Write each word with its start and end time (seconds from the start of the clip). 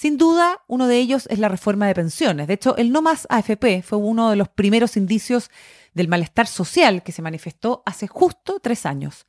Sin 0.00 0.16
duda, 0.16 0.62
uno 0.66 0.86
de 0.86 0.96
ellos 0.96 1.26
es 1.30 1.38
la 1.38 1.50
reforma 1.50 1.86
de 1.86 1.94
pensiones. 1.94 2.46
De 2.46 2.54
hecho, 2.54 2.74
el 2.78 2.90
no 2.90 3.02
más 3.02 3.26
AFP 3.28 3.82
fue 3.82 3.98
uno 3.98 4.30
de 4.30 4.36
los 4.36 4.48
primeros 4.48 4.96
indicios 4.96 5.50
del 5.92 6.08
malestar 6.08 6.46
social 6.46 7.02
que 7.02 7.12
se 7.12 7.20
manifestó 7.20 7.82
hace 7.84 8.06
justo 8.06 8.60
tres 8.60 8.86
años. 8.86 9.26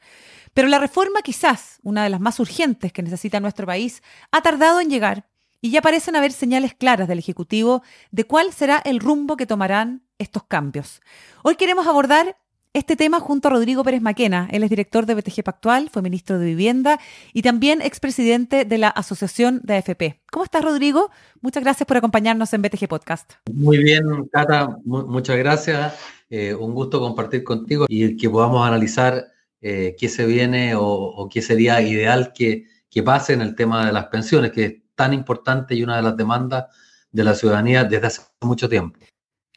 Pero 0.53 0.69
la 0.69 0.79
reforma, 0.79 1.23
quizás 1.23 1.79
una 1.83 2.05
de 2.05 2.09
las 2.09 2.21
más 2.21 2.39
urgentes 2.39 2.93
que 2.93 3.03
necesita 3.03 3.41
nuestro 3.41 3.67
país, 3.67 4.01
ha 4.31 4.41
tardado 4.41 4.79
en 4.79 4.89
llegar 4.89 5.27
y 5.59 5.71
ya 5.71 5.81
parecen 5.81 6.15
haber 6.15 6.31
señales 6.31 6.73
claras 6.73 7.09
del 7.09 7.19
Ejecutivo 7.19 7.83
de 8.11 8.23
cuál 8.23 8.53
será 8.53 8.81
el 8.85 9.01
rumbo 9.01 9.35
que 9.35 9.45
tomarán 9.45 10.03
estos 10.19 10.45
cambios. 10.45 11.01
Hoy 11.43 11.57
queremos 11.57 11.85
abordar 11.85 12.37
este 12.73 12.95
tema 12.95 13.19
junto 13.19 13.47
a 13.47 13.51
Rodrigo 13.51 13.83
Pérez 13.83 14.01
Maquena. 14.01 14.47
Él 14.51 14.63
es 14.63 14.69
director 14.69 15.05
de 15.05 15.15
BTG 15.15 15.43
Pactual, 15.43 15.89
fue 15.89 16.01
ministro 16.01 16.39
de 16.39 16.45
Vivienda 16.45 16.99
y 17.33 17.41
también 17.41 17.81
expresidente 17.81 18.63
de 18.65 18.77
la 18.77 18.87
Asociación 18.87 19.59
de 19.63 19.75
AFP. 19.75 20.21
¿Cómo 20.31 20.45
estás, 20.45 20.63
Rodrigo? 20.63 21.11
Muchas 21.41 21.63
gracias 21.63 21.85
por 21.85 21.97
acompañarnos 21.97 22.53
en 22.53 22.61
BTG 22.61 22.87
Podcast. 22.87 23.33
Muy 23.51 23.83
bien, 23.83 24.03
Cata, 24.31 24.77
muchas 24.85 25.37
gracias. 25.37 25.95
Eh, 26.29 26.55
un 26.55 26.73
gusto 26.73 26.99
compartir 26.99 27.43
contigo 27.43 27.85
y 27.89 28.15
que 28.15 28.29
podamos 28.29 28.65
analizar 28.65 29.27
eh, 29.59 29.95
qué 29.99 30.07
se 30.07 30.25
viene 30.25 30.73
o, 30.75 31.27
qué 31.31 31.41
sería 31.41 31.81
ideal 31.81 32.31
que, 32.33 32.67
que 32.89 33.03
pase 33.03 33.33
en 33.33 33.41
el 33.41 33.53
tema 33.55 33.85
de 33.85 33.91
las 33.91 34.05
pensiones, 34.05 34.51
que 34.51 34.63
es 34.65 34.73
tan 34.95 35.13
importante 35.13 35.75
y 35.75 35.83
una 35.83 35.97
de 35.97 36.03
las 36.03 36.15
demandas 36.15 36.65
de 37.11 37.23
la 37.25 37.35
ciudadanía 37.35 37.83
desde 37.83 38.07
hace 38.07 38.21
mucho 38.39 38.69
tiempo. 38.69 38.97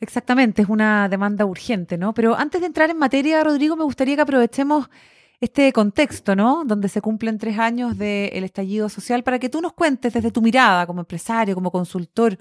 Exactamente, 0.05 0.61
es 0.61 0.69
una 0.69 1.09
demanda 1.09 1.47
urgente, 1.47 1.97
¿no? 1.97 2.13
Pero 2.13 2.37
antes 2.37 2.61
de 2.61 2.67
entrar 2.67 2.91
en 2.91 2.99
materia, 2.99 3.43
Rodrigo, 3.43 3.75
me 3.75 3.85
gustaría 3.85 4.17
que 4.17 4.21
aprovechemos 4.21 4.91
este 5.41 5.73
contexto, 5.73 6.37
¿no? 6.37 6.63
Donde 6.67 6.91
se 6.91 7.01
cumplen 7.01 7.39
tres 7.39 7.59
años 7.59 7.97
del 7.97 8.45
estallido 8.45 8.91
social, 8.91 9.25
para 9.25 9.39
que 9.39 9.49
tú 9.49 9.63
nos 9.63 9.73
cuentes 9.73 10.13
desde 10.13 10.31
tu 10.31 10.43
mirada 10.43 10.87
como 10.87 11.01
empresario, 11.01 11.55
como 11.55 11.71
consultor, 11.71 12.39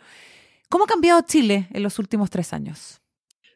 ¿cómo 0.67 0.83
ha 0.83 0.87
cambiado 0.87 1.21
Chile 1.21 1.69
en 1.71 1.83
los 1.83 1.99
últimos 1.99 2.29
tres 2.29 2.51
años? 2.51 2.99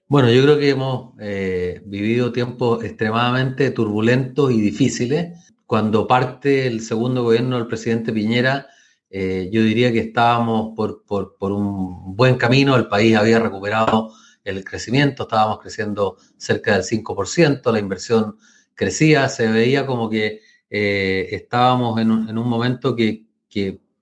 Bueno, 0.07 0.31
yo 0.31 0.41
creo 0.41 0.57
que 0.57 0.69
hemos 0.69 1.13
eh, 1.19 1.81
vivido 1.85 2.31
tiempos 2.31 2.85
extremadamente 2.85 3.71
turbulentos 3.71 4.53
y 4.53 4.61
difíciles. 4.61 5.51
Cuando 5.65 6.07
parte 6.07 6.65
el 6.65 6.79
segundo 6.79 7.23
gobierno 7.23 7.57
del 7.57 7.67
presidente 7.67 8.13
Piñera, 8.13 8.67
eh, 9.09 9.49
yo 9.51 9.63
diría 9.63 9.91
que 9.91 9.99
estábamos 9.99 10.75
por, 10.75 11.51
un 11.53 12.15
buen 12.15 12.35
camino, 12.35 12.75
el 12.75 12.87
país 12.87 13.15
había 13.15 13.39
recuperado 13.39 14.11
el 14.43 14.63
crecimiento, 14.63 15.23
estábamos 15.23 15.59
creciendo 15.59 16.17
cerca 16.37 16.73
del 16.73 16.83
5%, 16.83 17.71
la 17.71 17.79
inversión 17.79 18.37
crecía, 18.75 19.29
se 19.29 19.47
veía 19.47 19.85
como 19.85 20.09
que 20.09 20.41
eh, 20.69 21.27
estábamos 21.31 21.99
en 22.01 22.11
un, 22.11 22.47
momento 22.47 22.95
que, 22.95 23.25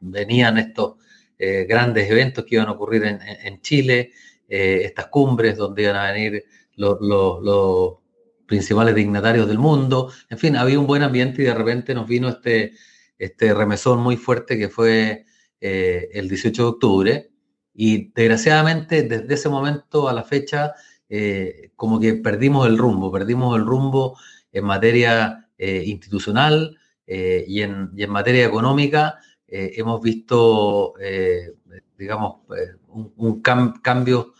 venían 0.01 0.57
estos 0.57 0.95
eh, 1.39 1.65
grandes 1.67 2.11
eventos 2.11 2.43
que 2.43 2.55
iban 2.55 2.67
a 2.67 2.73
ocurrir 2.73 3.05
en, 3.05 3.61
Chile, 3.61 4.11
estas 4.47 5.07
cumbres 5.07 5.55
donde 5.55 5.83
iban 5.83 5.95
a 5.95 6.11
venir 6.11 6.43
los, 6.75 6.99
los 6.99 7.93
principales 8.45 8.93
dignatarios 8.93 9.47
del 9.47 9.57
mundo, 9.57 10.11
en 10.29 10.37
fin, 10.37 10.57
había 10.57 10.77
un 10.77 10.85
buen 10.85 11.03
ambiente 11.03 11.41
y 11.41 11.45
de 11.45 11.53
repente 11.53 11.93
nos 11.95 12.05
vino 12.05 12.27
este 12.27 12.73
este 13.17 13.53
remesón 13.53 13.99
muy 13.99 14.17
fuerte 14.17 14.57
que 14.57 14.69
fue 14.69 15.25
eh, 15.61 16.09
el 16.13 16.29
18 16.29 16.61
de 16.61 16.69
octubre. 16.69 17.31
Y 17.73 18.11
desgraciadamente 18.13 19.03
desde 19.03 19.33
ese 19.33 19.49
momento 19.49 20.07
a 20.07 20.13
la 20.13 20.23
fecha, 20.23 20.73
eh, 21.09 21.71
como 21.75 21.99
que 21.99 22.13
perdimos 22.15 22.67
el 22.67 22.77
rumbo, 22.77 23.11
perdimos 23.11 23.57
el 23.57 23.65
rumbo 23.65 24.17
en 24.51 24.65
materia 24.65 25.49
eh, 25.57 25.83
institucional 25.85 26.77
y 27.07 27.61
en, 27.61 27.91
y, 27.95 28.03
en, 28.03 28.09
materia 28.09 28.45
económica. 28.45 29.19
hemos 29.47 30.01
visto, 30.01 30.95
digamos, 31.95 32.37
un, 32.87 33.13
un 33.15 33.41
cambio 33.41 34.33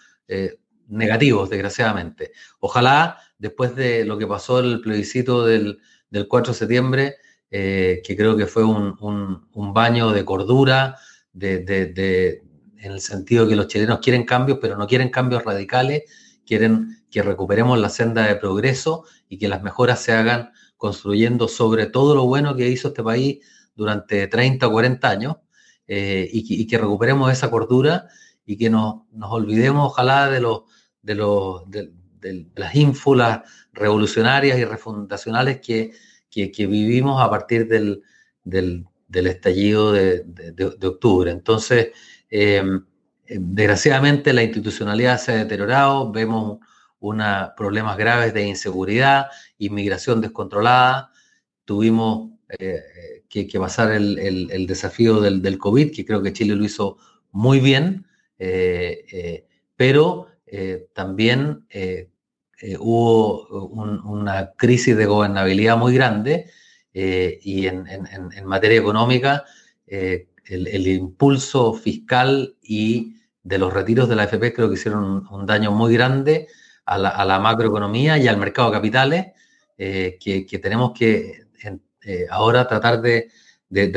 negativos, 0.87 1.49
desgraciadamente. 1.49 2.31
Ojalá, 2.59 3.19
después 3.37 3.75
de 3.75 4.05
lo 4.05 4.17
que 4.17 4.25
pasó 4.25 4.59
el 4.59 4.81
plebiscito 4.81 5.45
del, 5.45 5.79
del 6.09 6.27
4 6.27 6.53
de 6.53 6.59
septiembre, 6.59 7.15
eh, 7.51 8.01
que 8.03 8.17
creo 8.17 8.35
que 8.35 8.47
fue 8.47 8.63
un, 8.63 9.47
baño 9.73 10.11
de 10.11 10.25
cordura, 10.25 10.97
de, 11.31 12.41
en 12.77 12.91
el 12.91 13.01
sentido 13.01 13.47
que 13.47 13.55
los 13.55 13.67
chilenos 13.67 13.99
quieren 13.99 14.25
cambios, 14.25 14.59
pero 14.61 14.77
no 14.77 14.87
quieren 14.87 15.09
cambios 15.09 15.43
radicales, 15.43 16.03
quieren 16.45 17.03
que 17.09 17.21
recuperemos 17.21 17.79
la 17.79 17.89
senda 17.89 18.27
de 18.27 18.35
progreso 18.35 19.05
y 19.29 19.37
que 19.37 19.47
las 19.47 19.63
mejoras 19.63 20.01
se 20.01 20.13
hagan 20.13 20.51
construyendo 20.77 21.47
sobre 21.47 21.87
todo 21.87 22.15
lo 22.15 22.25
bueno 22.25 22.55
que 22.55 22.69
hizo 22.69 22.89
este 22.89 23.03
país 23.03 23.39
durante 23.75 24.27
30 24.27 24.67
o 24.67 24.71
40 24.71 25.09
años 25.09 25.35
eh, 25.87 26.29
y, 26.31 26.67
que, 26.67 26.77
recuperemos 26.77 27.31
esa 27.31 27.49
cordura 27.49 28.07
y 28.45 28.57
que 28.57 28.69
nos, 28.69 29.01
olvidemos 29.21 29.91
ojalá 29.91 30.29
de, 30.29 30.39
los, 30.39 30.63
de, 31.01 31.15
los, 31.15 31.69
de 31.69 31.91
las 32.55 32.75
ínfulas 32.75 33.41
revolucionarias 33.73 34.57
y 34.57 34.65
refundacionales 34.65 35.59
que, 35.59 35.91
que, 36.35 36.67
vivimos 36.67 37.21
a 37.21 37.29
partir 37.29 37.67
del, 37.67 38.03
del, 38.43 38.87
estallido 39.27 39.91
de, 39.93 40.23
de, 40.23 40.87
octubre. 40.87 41.31
Entonces, 41.31 41.91
em, 42.29 42.83
desgraciadamente 43.27 44.33
la 44.33 44.43
institucionalidad 44.43 45.17
se 45.19 45.31
ha 45.31 45.35
deteriorado, 45.37 46.11
vemos 46.11 46.59
una, 46.99 47.53
problemas 47.55 47.97
graves 47.97 48.33
de 48.33 48.45
inseguridad, 48.45 49.27
inmigración 49.57 50.21
descontrolada, 50.21 51.11
tuvimos 51.63 52.31
eh, 52.59 53.23
que, 53.29 53.47
pasar 53.59 53.91
el, 53.91 54.17
el, 54.19 54.67
desafío 54.67 55.19
del, 55.19 55.41
del, 55.41 55.57
COVID, 55.57 55.93
que 55.93 56.05
creo 56.05 56.21
que 56.21 56.33
Chile 56.33 56.55
lo 56.55 56.63
hizo 56.63 56.97
muy 57.31 57.59
bien, 57.59 58.07
eh, 58.39 59.05
eh, 59.11 59.47
pero 59.75 60.27
también 60.93 61.65
eh, 62.61 62.77
hubo 62.79 63.47
una 63.47 64.51
crisis 64.55 64.95
de 64.95 65.05
gobernabilidad 65.05 65.77
muy 65.77 65.93
grande 65.93 66.49
eh, 66.93 67.39
y 67.43 67.67
en, 67.67 67.85
materia 68.45 68.79
económica 68.79 69.43
eh, 69.85 70.29
el, 70.45 70.87
impulso 70.87 71.73
fiscal 71.73 72.55
y 72.61 73.17
de 73.43 73.57
los 73.57 73.73
retiros 73.73 74.07
de 74.07 74.15
la 74.15 74.23
AFP 74.23 74.53
creo 74.53 74.69
que 74.69 74.75
hicieron 74.75 75.27
un, 75.29 75.45
daño 75.45 75.71
muy 75.71 75.93
grande 75.93 76.47
a 76.85 76.97
la, 76.97 77.39
macroeconomía 77.39 78.17
y 78.17 78.27
al 78.27 78.37
mercado 78.37 78.69
de 78.69 78.77
capitales 78.77 79.25
que, 79.77 80.59
tenemos 80.61 80.93
que 80.93 81.41
ahora 82.29 82.67
tratar 82.67 83.01
de 83.01 83.29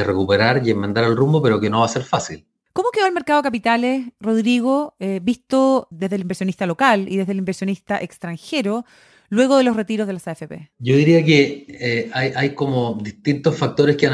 recuperar 0.05 0.67
y 0.67 0.71
enmendar 0.71 1.05
el 1.05 1.17
rumbo, 1.17 1.41
pero 1.41 1.61
que 1.61 1.71
no 1.71 1.81
va 1.81 1.87
a 1.87 1.91
ser 1.91 2.03
fácil. 2.03 2.49
¿Cómo 2.73 2.91
quedó 2.93 3.07
el 3.07 3.13
mercado 3.13 3.41
de 3.41 3.43
capitales, 3.43 4.07
Rodrigo, 4.21 4.95
eh, 5.01 5.21
visto 5.23 5.89
desde 5.91 6.17
el 6.17 6.23
inversionista 6.23 6.67
local 6.67 7.07
y 7.09 7.17
desde 7.17 7.33
el 7.33 7.39
inversionista 7.39 8.01
extranjero, 8.01 8.85
luego 9.31 9.57
de 9.57 9.65
los 9.65 9.77
retiros 9.77 10.07
de 10.07 10.13
las 10.13 10.29
AFP? 10.29 10.71
Yo 10.79 10.97
diría 10.97 11.25
que 11.25 11.67
eh, 11.69 12.11
hay, 12.13 12.55
como 12.55 12.99
distintos 13.03 13.57
factores 13.57 13.97
que, 13.97 14.07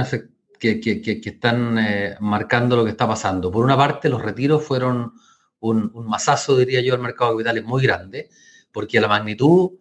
están 1.25 1.79
eh, 1.79 2.17
marcando 2.21 2.77
lo 2.77 2.85
que 2.85 2.91
está 2.91 3.07
pasando. 3.07 3.51
Por 3.51 3.65
una 3.65 3.77
parte, 3.77 4.09
los 4.09 4.23
retiros 4.23 4.65
fueron 4.65 5.13
un, 5.61 5.91
un 5.93 6.07
masazo, 6.07 6.57
diría 6.57 6.81
yo, 6.81 6.95
al 6.95 7.01
mercado 7.01 7.33
de 7.33 7.37
capitales 7.37 7.65
muy 7.65 7.83
grande, 7.83 8.31
porque 8.73 9.01
la 9.01 9.09
magnitud 9.09 9.73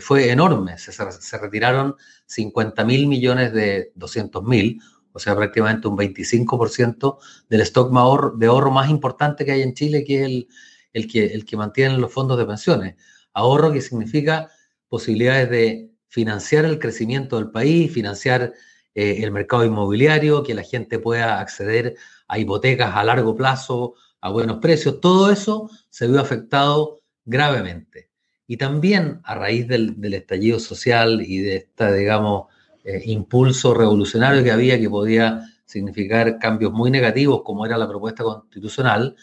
fue 0.00 0.30
enorme. 0.30 0.78
Se, 0.78 0.90
se 0.90 1.38
retiraron 1.38 1.94
50 2.26 2.84
mil 2.84 3.06
millones 3.06 3.52
de 3.52 3.92
200 3.94 4.42
mil, 4.42 4.80
o 5.12 5.18
sea, 5.18 5.34
prácticamente 5.36 5.88
un 5.88 5.96
25% 5.96 7.18
del 7.48 7.60
stock 7.62 7.92
de 8.36 8.46
ahorro 8.46 8.70
más 8.70 8.90
importante 8.90 9.44
que 9.44 9.52
hay 9.52 9.62
en 9.62 9.74
Chile, 9.74 10.04
que 10.04 10.20
es 10.20 10.26
el, 10.26 10.48
el, 10.92 11.08
que, 11.08 11.26
el 11.26 11.44
que 11.44 11.56
mantiene 11.56 11.98
los 11.98 12.12
fondos 12.12 12.38
de 12.38 12.46
pensiones. 12.46 12.96
Ahorro 13.32 13.72
que 13.72 13.80
significa 13.80 14.48
posibilidades 14.88 15.50
de 15.50 15.90
financiar 16.08 16.64
el 16.64 16.78
crecimiento 16.78 17.36
del 17.36 17.50
país, 17.50 17.92
financiar 17.92 18.52
eh, 18.94 19.20
el 19.22 19.30
mercado 19.30 19.64
inmobiliario, 19.64 20.42
que 20.42 20.54
la 20.54 20.62
gente 20.62 20.98
pueda 20.98 21.40
acceder 21.40 21.96
a 22.26 22.38
hipotecas 22.38 22.94
a 22.94 23.04
largo 23.04 23.34
plazo, 23.36 23.94
a 24.20 24.30
buenos 24.30 24.58
precios. 24.58 25.00
Todo 25.00 25.30
eso 25.30 25.70
se 25.88 26.08
vio 26.08 26.20
afectado 26.20 27.00
gravemente. 27.24 28.10
Y 28.46 28.56
también 28.56 29.20
a 29.22 29.36
raíz 29.36 29.68
del 29.68 30.12
estallido 30.12 30.58
social 30.58 31.22
y 31.24 31.38
de 31.38 31.56
esta, 31.56 31.92
digamos, 31.92 32.46
eh, 32.84 33.02
impulso 33.06 33.74
revolucionario 33.74 34.42
que 34.42 34.52
había 34.52 34.78
que 34.78 34.90
podía 34.90 35.40
significar 35.64 36.38
cambios 36.38 36.72
muy 36.72 36.90
negativos 36.90 37.42
como 37.44 37.64
era 37.64 37.78
la 37.78 37.88
propuesta 37.88 38.24
constitucional, 38.24 39.16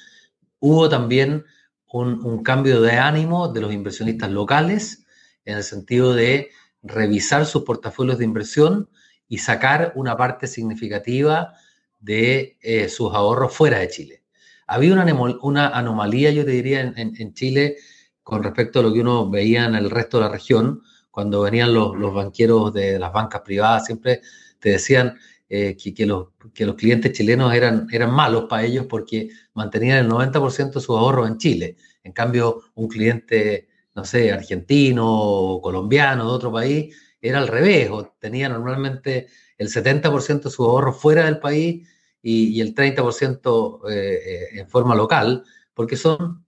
hubo 0.59 0.88
también 0.89 1.45
un, 1.92 2.44
cambio 2.44 2.81
de 2.81 2.94
ánimo 2.94 3.48
de 3.48 3.62
los 3.62 3.74
inversionistas 3.74 4.31
locales 4.31 5.06
en 5.45 5.57
el 5.57 5.63
sentido 5.63 6.13
de 6.13 6.50
revisar 6.83 7.45
sus 7.45 7.63
portafolios 7.63 8.18
de 8.18 8.25
inversión 8.25 8.89
y 9.27 9.39
sacar 9.39 9.94
una 9.95 10.15
parte 10.15 10.48
significativa 10.48 11.54
de 12.00 12.57
eh, 12.62 12.89
sus 12.89 13.13
ahorros 13.13 13.54
fuera 13.54 13.80
de 13.80 13.89
Chile. 13.89 14.24
Había 14.68 14.94
una, 14.94 15.06
una 15.42 15.69
anomalía, 15.69 16.31
yo 16.31 16.45
te 16.45 16.51
diría, 16.51 16.81
en, 16.81 17.33
Chile 17.33 17.77
con 18.21 18.44
respecto 18.44 18.80
a 18.80 18.83
lo 18.83 18.94
que 18.94 19.00
uno 19.00 19.30
veía 19.30 19.65
en 19.65 19.75
el 19.75 19.89
resto 19.89 20.18
de 20.18 20.25
la 20.25 20.30
región, 20.30 20.81
cuando 21.18 21.42
venían 21.42 21.74
los, 21.74 22.14
banqueros 22.14 22.72
de 22.72 23.00
las 23.00 23.12
bancas 23.12 23.42
privadas, 23.42 23.88
siempre 23.88 24.22
te 24.60 24.69
decían, 24.69 25.18
eh, 25.50 25.75
que, 25.75 26.06
los, 26.06 26.28
que, 26.54 26.64
los, 26.64 26.75
clientes 26.75 27.12
chilenos 27.12 27.56
eran, 27.56 27.88
eran 27.92 28.14
malos 28.14 28.46
para 28.48 28.64
ellos 28.64 28.86
porque 28.88 29.31
mantenían 29.56 30.06
el 30.06 30.12
90% 30.12 30.74
de 30.74 30.80
sus 30.80 30.90
ahorros 30.90 31.28
en 31.28 31.40
Chile. 31.40 31.75
En 32.04 32.12
cambio, 32.12 32.62
un 32.75 32.88
cliente, 32.88 33.68
no 33.96 34.06
sé, 34.06 34.31
argentino 34.31 35.60
colombiano 35.64 36.25
de 36.25 36.30
otro 36.30 36.52
país, 36.52 36.96
era 37.19 37.40
al 37.40 37.48
revés, 37.48 37.90
o 37.90 38.14
tenía 38.19 38.48
normalmente 38.48 39.25
el 39.58 39.69
70% 39.69 40.44
de 40.44 40.52
sus 40.52 40.60
ahorros 40.68 40.98
fuera 40.98 41.25
del 41.25 41.40
país 41.40 41.90
y, 42.22 42.62
el 42.62 42.75
30% 42.75 43.90
eh, 43.90 44.19
eh, 44.24 44.60
en 44.60 44.69
forma 44.69 44.94
local, 44.94 45.44
porque 45.74 45.96
son 45.98 46.46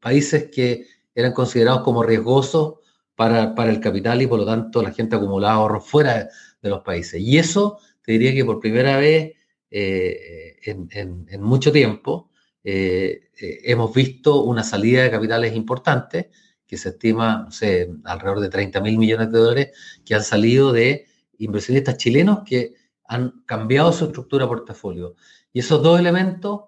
países 0.00 0.50
que 0.54 0.86
eran 1.14 1.32
considerados 1.32 1.80
como 1.80 2.02
riesgosos 2.02 2.80
para, 3.16 3.54
para, 3.54 3.70
el 3.70 3.80
capital 3.80 4.22
y 4.22 4.26
por 4.26 4.38
lo 4.38 4.46
tanto 4.46 4.82
la 4.82 4.92
gente 4.92 5.16
acumulaba 5.16 5.54
ahorros 5.54 5.86
fuera 5.86 6.28
de 6.62 6.70
los 6.70 6.82
países. 6.82 7.20
Y 7.20 7.38
eso 7.38 7.78
te 8.02 8.12
diría 8.12 8.32
que 8.34 8.44
por 8.44 8.60
primera 8.60 8.98
vez 8.98 9.32
eh, 9.70 10.56
en, 10.64 11.42
mucho 11.42 11.72
tiempo 11.72 12.30
eh, 12.62 13.30
eh, 13.38 13.58
hemos 13.64 13.92
visto 13.92 14.42
una 14.44 14.62
salida 14.62 15.02
de 15.02 15.10
capitales 15.10 15.54
importante, 15.54 16.30
que 16.66 16.76
se 16.76 16.90
estima, 16.90 17.48
no 17.48 18.00
alrededor 18.04 18.40
de 18.40 18.48
30 18.48 18.80
mil 18.80 18.98
millones 18.98 19.30
de 19.30 19.38
dólares, 19.38 20.00
que 20.04 20.14
han 20.14 20.22
salido 20.22 20.72
de 20.72 21.06
inversionistas 21.38 21.96
chilenos 21.96 22.40
que 22.44 22.74
han 23.04 23.42
cambiado 23.46 23.92
su 23.92 24.06
estructura 24.06 24.44
de 24.44 24.48
portafolio. 24.48 25.14
Y 25.52 25.60
esos 25.60 25.82
dos 25.82 25.98
elementos 26.00 26.62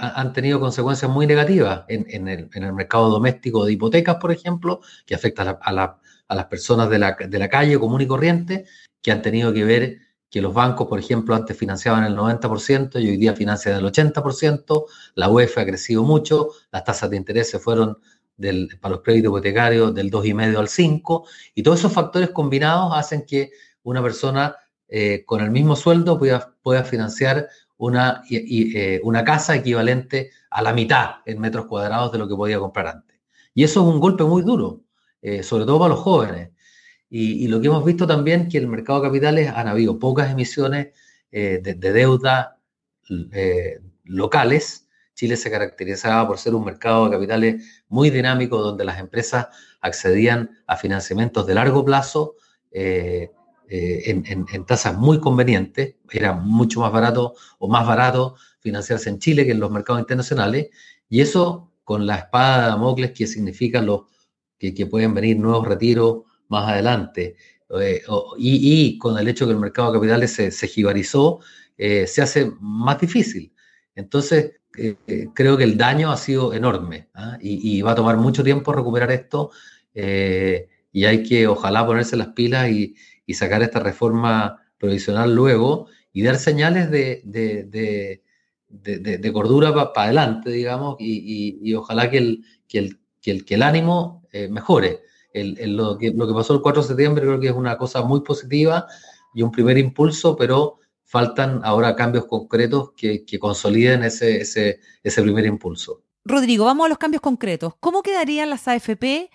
han 0.00 0.32
tenido 0.32 0.58
consecuencias 0.58 1.10
muy 1.10 1.26
negativas 1.26 1.84
en, 1.88 2.28
el, 2.28 2.72
mercado 2.72 3.10
doméstico 3.10 3.64
de 3.64 3.72
hipotecas, 3.72 4.16
por 4.16 4.32
ejemplo, 4.32 4.80
que 5.04 5.14
afecta 5.14 5.58
a, 5.60 5.72
las 6.34 6.46
personas 6.46 6.88
de 6.88 6.98
la, 6.98 7.16
la, 7.30 7.48
calle 7.48 7.78
común 7.78 8.00
y 8.00 8.06
corriente, 8.06 8.64
que 9.02 9.12
han 9.12 9.20
tenido 9.20 9.52
que 9.52 9.64
ver 9.64 9.98
que 10.30 10.40
los 10.40 10.54
bancos, 10.54 10.86
por 10.86 10.98
ejemplo, 10.98 11.34
antes 11.34 11.56
financiaban 11.56 12.04
el 12.04 12.16
90% 12.16 13.02
y 13.02 13.08
hoy 13.08 13.16
día 13.16 13.34
financian 13.34 13.76
el 13.76 13.84
80%, 13.84 14.86
la 15.16 15.28
UEF 15.28 15.58
ha 15.58 15.66
crecido 15.66 16.04
mucho, 16.04 16.50
las 16.70 16.84
tasas 16.84 17.10
de 17.10 17.16
interés 17.16 17.50
se 17.50 17.58
fueron 17.58 17.98
para 18.80 18.94
los 18.94 19.02
créditos 19.02 19.28
hipotecarios 19.28 19.94
del 19.94 20.10
2,5 20.10 20.56
al 20.56 20.68
5, 20.68 21.26
y 21.54 21.62
todos 21.62 21.80
esos 21.80 21.92
factores 21.92 22.30
combinados 22.30 22.92
hacen 22.94 23.26
que 23.26 23.50
una 23.82 24.02
persona 24.02 24.56
eh, 24.88 25.24
con 25.26 25.40
el 25.40 25.50
mismo 25.50 25.76
sueldo 25.76 26.18
pueda 26.18 26.84
financiar 26.84 27.48
una, 27.80 28.22
eh, 28.28 29.00
una 29.04 29.24
casa 29.24 29.56
equivalente 29.56 30.30
a 30.50 30.60
la 30.60 30.74
mitad 30.74 31.16
en 31.24 31.40
metros 31.40 31.64
cuadrados 31.64 32.12
de 32.12 32.18
lo 32.18 32.28
que 32.28 32.36
podía 32.36 32.58
comprar 32.58 32.86
antes. 32.88 33.18
Y 33.54 33.64
eso 33.64 33.80
es 33.80 33.94
un 33.94 34.00
golpe 34.00 34.22
muy 34.22 34.42
duro, 34.42 34.82
eh, 35.22 35.42
sobre 35.42 35.64
todo 35.64 35.78
para 35.78 35.94
los 35.94 36.00
jóvenes. 36.00 36.50
Y, 37.08 37.48
lo 37.48 37.60
que 37.60 37.66
hemos 37.66 37.84
visto 37.84 38.06
también 38.06 38.48
que 38.48 38.58
en 38.58 38.64
el 38.64 38.70
mercado 38.70 39.00
de 39.00 39.08
capitales 39.08 39.52
han 39.52 39.66
habido 39.66 39.98
pocas 39.98 40.30
emisiones 40.30 40.88
eh, 41.32 41.58
de, 41.60 41.74
deuda 41.74 42.58
locales. 44.04 44.86
Chile 45.14 45.36
se 45.36 45.50
caracterizaba 45.50 46.28
por 46.28 46.38
ser 46.38 46.54
un 46.54 46.64
mercado 46.64 47.06
de 47.06 47.10
capitales 47.12 47.82
muy 47.88 48.10
dinámico 48.10 48.58
donde 48.58 48.84
las 48.84 49.00
empresas 49.00 49.48
accedían 49.80 50.50
a 50.66 50.76
financiamientos 50.76 51.46
de 51.46 51.54
largo 51.54 51.84
plazo 51.84 52.36
en, 53.70 54.66
tasas 54.66 54.96
muy 54.96 55.20
convenientes. 55.20 55.96
Era 56.10 56.32
mucho 56.32 56.80
más 56.80 56.92
barato 56.92 57.34
o 57.58 57.68
más 57.68 57.86
barato 57.86 58.36
financiarse 58.60 59.08
en 59.08 59.18
Chile 59.18 59.44
que 59.44 59.52
en 59.52 59.60
los 59.60 59.70
mercados 59.70 60.00
internacionales. 60.00 60.68
Y 61.08 61.20
eso 61.20 61.70
con 61.84 62.06
la 62.06 62.16
espada 62.16 62.62
de 62.62 62.68
Damocles 62.68 63.10
que 63.10 63.26
significa 63.26 63.84
que, 64.58 64.86
pueden 64.86 65.12
venir 65.12 65.36
nuevos 65.38 65.66
retiros 65.66 66.22
más 66.48 66.68
adelante. 66.68 67.36
Eh, 67.80 68.02
y, 68.38 68.98
con 68.98 69.18
el 69.18 69.26
hecho 69.26 69.46
que 69.46 69.52
el 69.52 69.58
mercado 69.58 69.90
de 69.90 69.98
capitales 69.98 70.32
se, 70.32 70.50
se 70.50 70.68
jibarizó, 70.68 71.40
eh, 71.76 72.06
se 72.06 72.22
hace 72.22 72.52
más 72.60 73.00
difícil. 73.00 73.52
Entonces, 73.94 74.52
eh, 74.78 74.96
creo 75.34 75.56
que 75.56 75.64
el 75.64 75.76
daño 75.76 76.12
ha 76.12 76.16
sido 76.16 76.54
enorme 76.54 77.08
¿ah? 77.14 77.38
y, 77.40 77.82
va 77.82 77.90
a 77.92 77.96
tomar 77.96 78.16
mucho 78.16 78.44
tiempo 78.44 78.72
recuperar 78.72 79.10
esto 79.10 79.50
y 79.92 81.04
hay 81.04 81.22
que, 81.24 81.48
ojalá, 81.48 81.84
ponerse 81.84 82.16
las 82.16 82.28
pilas 82.28 82.70
y, 82.70 82.94
sacar 83.34 83.62
esta 83.62 83.80
reforma 83.80 84.62
provisional 84.78 85.34
luego 85.34 85.88
y 86.12 86.22
dar 86.22 86.36
señales 86.36 86.90
de, 86.90 87.22
de, 87.24 88.22
de, 88.68 89.32
cordura 89.32 89.72
para 89.92 90.06
adelante, 90.06 90.50
digamos, 90.50 90.96
y, 90.98 91.74
ojalá 91.74 92.10
que 92.10 92.18
el, 92.18 92.44
que 92.68 92.78
el, 92.78 92.98
que 93.20 93.30
el, 93.30 93.44
que 93.44 93.54
el 93.54 93.62
ánimo 93.62 94.26
mejore 94.50 95.00
lo, 95.34 95.98
que, 95.98 96.10
lo 96.10 96.26
que 96.26 96.34
pasó 96.34 96.54
el 96.54 96.60
4 96.60 96.82
de 96.82 96.88
septiembre 96.88 97.24
creo 97.24 97.40
que 97.40 97.48
es 97.48 97.54
una 97.54 97.76
cosa 97.76 98.02
muy 98.02 98.20
positiva 98.20 98.86
y 99.34 99.42
un 99.42 99.50
primer 99.50 99.78
impulso, 99.78 100.36
pero 100.36 100.78
faltan 101.04 101.60
ahora 101.64 101.96
cambios 101.96 102.26
concretos 102.26 102.92
que, 102.96 103.24
consoliden 103.38 104.04
ese, 104.04 104.40
ese, 104.40 104.80
ese 105.02 105.22
primer 105.22 105.46
impulso. 105.46 106.02
Rodrigo, 106.24 106.64
vamos 106.64 106.86
a 106.86 106.88
los 106.88 106.98
cambios 106.98 107.22
concretos. 107.22 107.74
¿Cómo 107.80 108.02
quedarían 108.02 108.50
las 108.50 108.68
AFP 108.68 109.30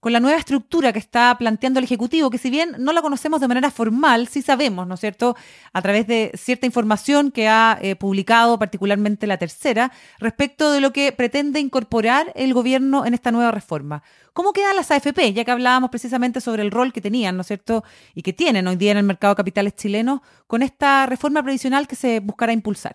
con 0.00 0.12
la 0.12 0.20
nueva 0.20 0.38
estructura 0.38 0.92
que 0.92 0.98
está 0.98 1.34
planteando 1.38 1.78
el 1.78 1.84
Ejecutivo, 1.84 2.30
que 2.30 2.38
si 2.38 2.50
bien 2.50 2.76
no 2.78 2.92
la 2.92 3.02
conocemos 3.02 3.40
de 3.40 3.48
manera 3.48 3.70
formal, 3.70 4.28
sí 4.28 4.42
sabemos, 4.42 4.86
¿no 4.86 4.94
es 4.94 5.00
cierto?, 5.00 5.36
a 5.72 5.82
través 5.82 6.06
de 6.06 6.32
cierta 6.34 6.66
información 6.66 7.30
que 7.30 7.48
ha 7.48 7.78
eh, 7.80 7.96
publicado 7.96 8.58
particularmente 8.58 9.26
la 9.26 9.38
tercera, 9.38 9.92
respecto 10.18 10.70
de 10.70 10.80
lo 10.80 10.92
que 10.92 11.12
pretende 11.12 11.60
incorporar 11.60 12.32
el 12.36 12.54
gobierno 12.54 13.06
en 13.06 13.14
esta 13.14 13.32
nueva 13.32 13.50
reforma. 13.50 14.02
¿Cómo 14.32 14.52
quedan 14.52 14.76
las 14.76 14.90
AFP? 14.90 15.32
Ya 15.32 15.44
que 15.44 15.50
hablábamos 15.50 15.90
precisamente 15.90 16.40
sobre 16.40 16.62
el 16.62 16.70
rol 16.70 16.92
que 16.92 17.00
tenían, 17.00 17.36
¿no 17.36 17.40
es 17.40 17.48
cierto?, 17.48 17.82
y 18.14 18.22
que 18.22 18.32
tienen 18.32 18.66
hoy 18.68 18.76
día 18.76 18.92
en 18.92 18.98
el 18.98 19.04
mercado 19.04 19.32
de 19.32 19.36
capitales 19.36 19.74
chilenos 19.74 20.20
con 20.46 20.62
esta 20.62 21.06
reforma 21.06 21.42
previsional 21.42 21.88
que 21.88 21.96
se 21.96 22.20
buscará 22.20 22.52
impulsar. 22.52 22.94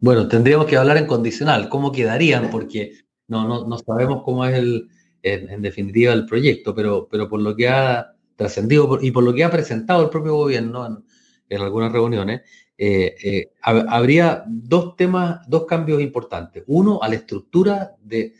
Bueno, 0.00 0.28
tendríamos 0.28 0.66
que 0.66 0.76
hablar 0.76 0.96
en 0.96 1.06
condicional, 1.06 1.68
¿cómo 1.68 1.92
quedarían? 1.92 2.50
Porque 2.50 2.92
no, 3.26 3.46
no, 3.46 3.66
no 3.66 3.78
sabemos 3.78 4.22
cómo 4.24 4.44
es 4.46 4.56
el, 4.56 4.88
en, 5.34 5.62
definitiva 5.62 6.12
el 6.12 6.26
proyecto, 6.26 6.74
pero, 6.74 7.08
pero 7.10 7.28
por 7.28 7.40
lo 7.40 7.54
que 7.54 7.68
ha 7.68 8.14
trascendido 8.38 8.98
y 9.02 9.10
por 9.10 9.24
lo 9.24 9.34
que 9.34 9.44
ha 9.44 9.50
presentado 9.50 10.02
el 10.04 10.10
propio 10.10 10.36
gobierno 10.36 11.04
en, 11.48 11.60
algunas 11.60 11.92
reuniones, 11.92 12.42
eh, 12.76 13.16
eh, 13.22 13.52
habría 13.62 14.44
dos 14.46 14.96
temas, 14.96 15.40
dos 15.48 15.66
cambios 15.66 16.00
importantes. 16.00 16.62
Uno, 16.66 17.02
a 17.02 17.08
la 17.08 17.16
estructura 17.16 17.96
de, 18.00 18.34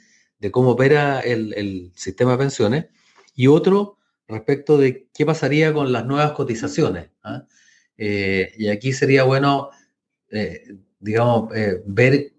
cómo 0.52 0.70
opera 0.70 1.20
el, 1.20 1.90
sistema 1.96 2.32
de 2.32 2.38
pensiones 2.38 2.86
y 3.34 3.48
otro 3.48 3.96
respecto 4.28 4.78
de 4.78 5.08
qué 5.12 5.26
pasaría 5.26 5.72
con 5.72 5.90
las 5.90 6.06
nuevas 6.06 6.32
cotizaciones. 6.32 7.10
¿ah? 7.24 7.44
Eh, 7.96 8.52
y 8.56 8.68
aquí 8.68 8.92
sería 8.92 9.24
bueno, 9.24 9.70
digamos, 11.00 11.50
ver, 11.86 12.34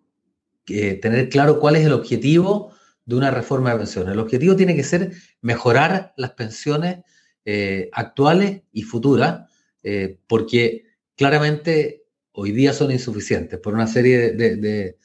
tener 0.66 1.30
claro 1.30 1.60
cuál 1.60 1.76
es 1.76 1.86
el 1.86 1.94
objetivo 1.94 2.72
de 3.10 3.16
una 3.16 3.32
reforma 3.32 3.72
de 3.72 3.78
pensiones. 3.80 4.14
El 4.14 4.20
objetivo 4.20 4.56
tiene 4.56 4.76
que 4.76 4.84
ser 4.84 5.12
mejorar 5.42 6.14
las 6.16 6.32
pensiones 6.34 7.00
eh, 7.44 7.90
actuales 7.92 8.62
y 8.72 8.84
futuras, 8.84 9.50
eh, 9.82 10.20
porque 10.28 10.84
claramente 11.18 12.04
hoy 12.34 12.52
día 12.52 12.72
son 12.72 12.92
insuficientes 12.92 13.60
por 13.60 13.74
una 13.74 13.88
serie 13.88 14.34
de, 14.34 14.96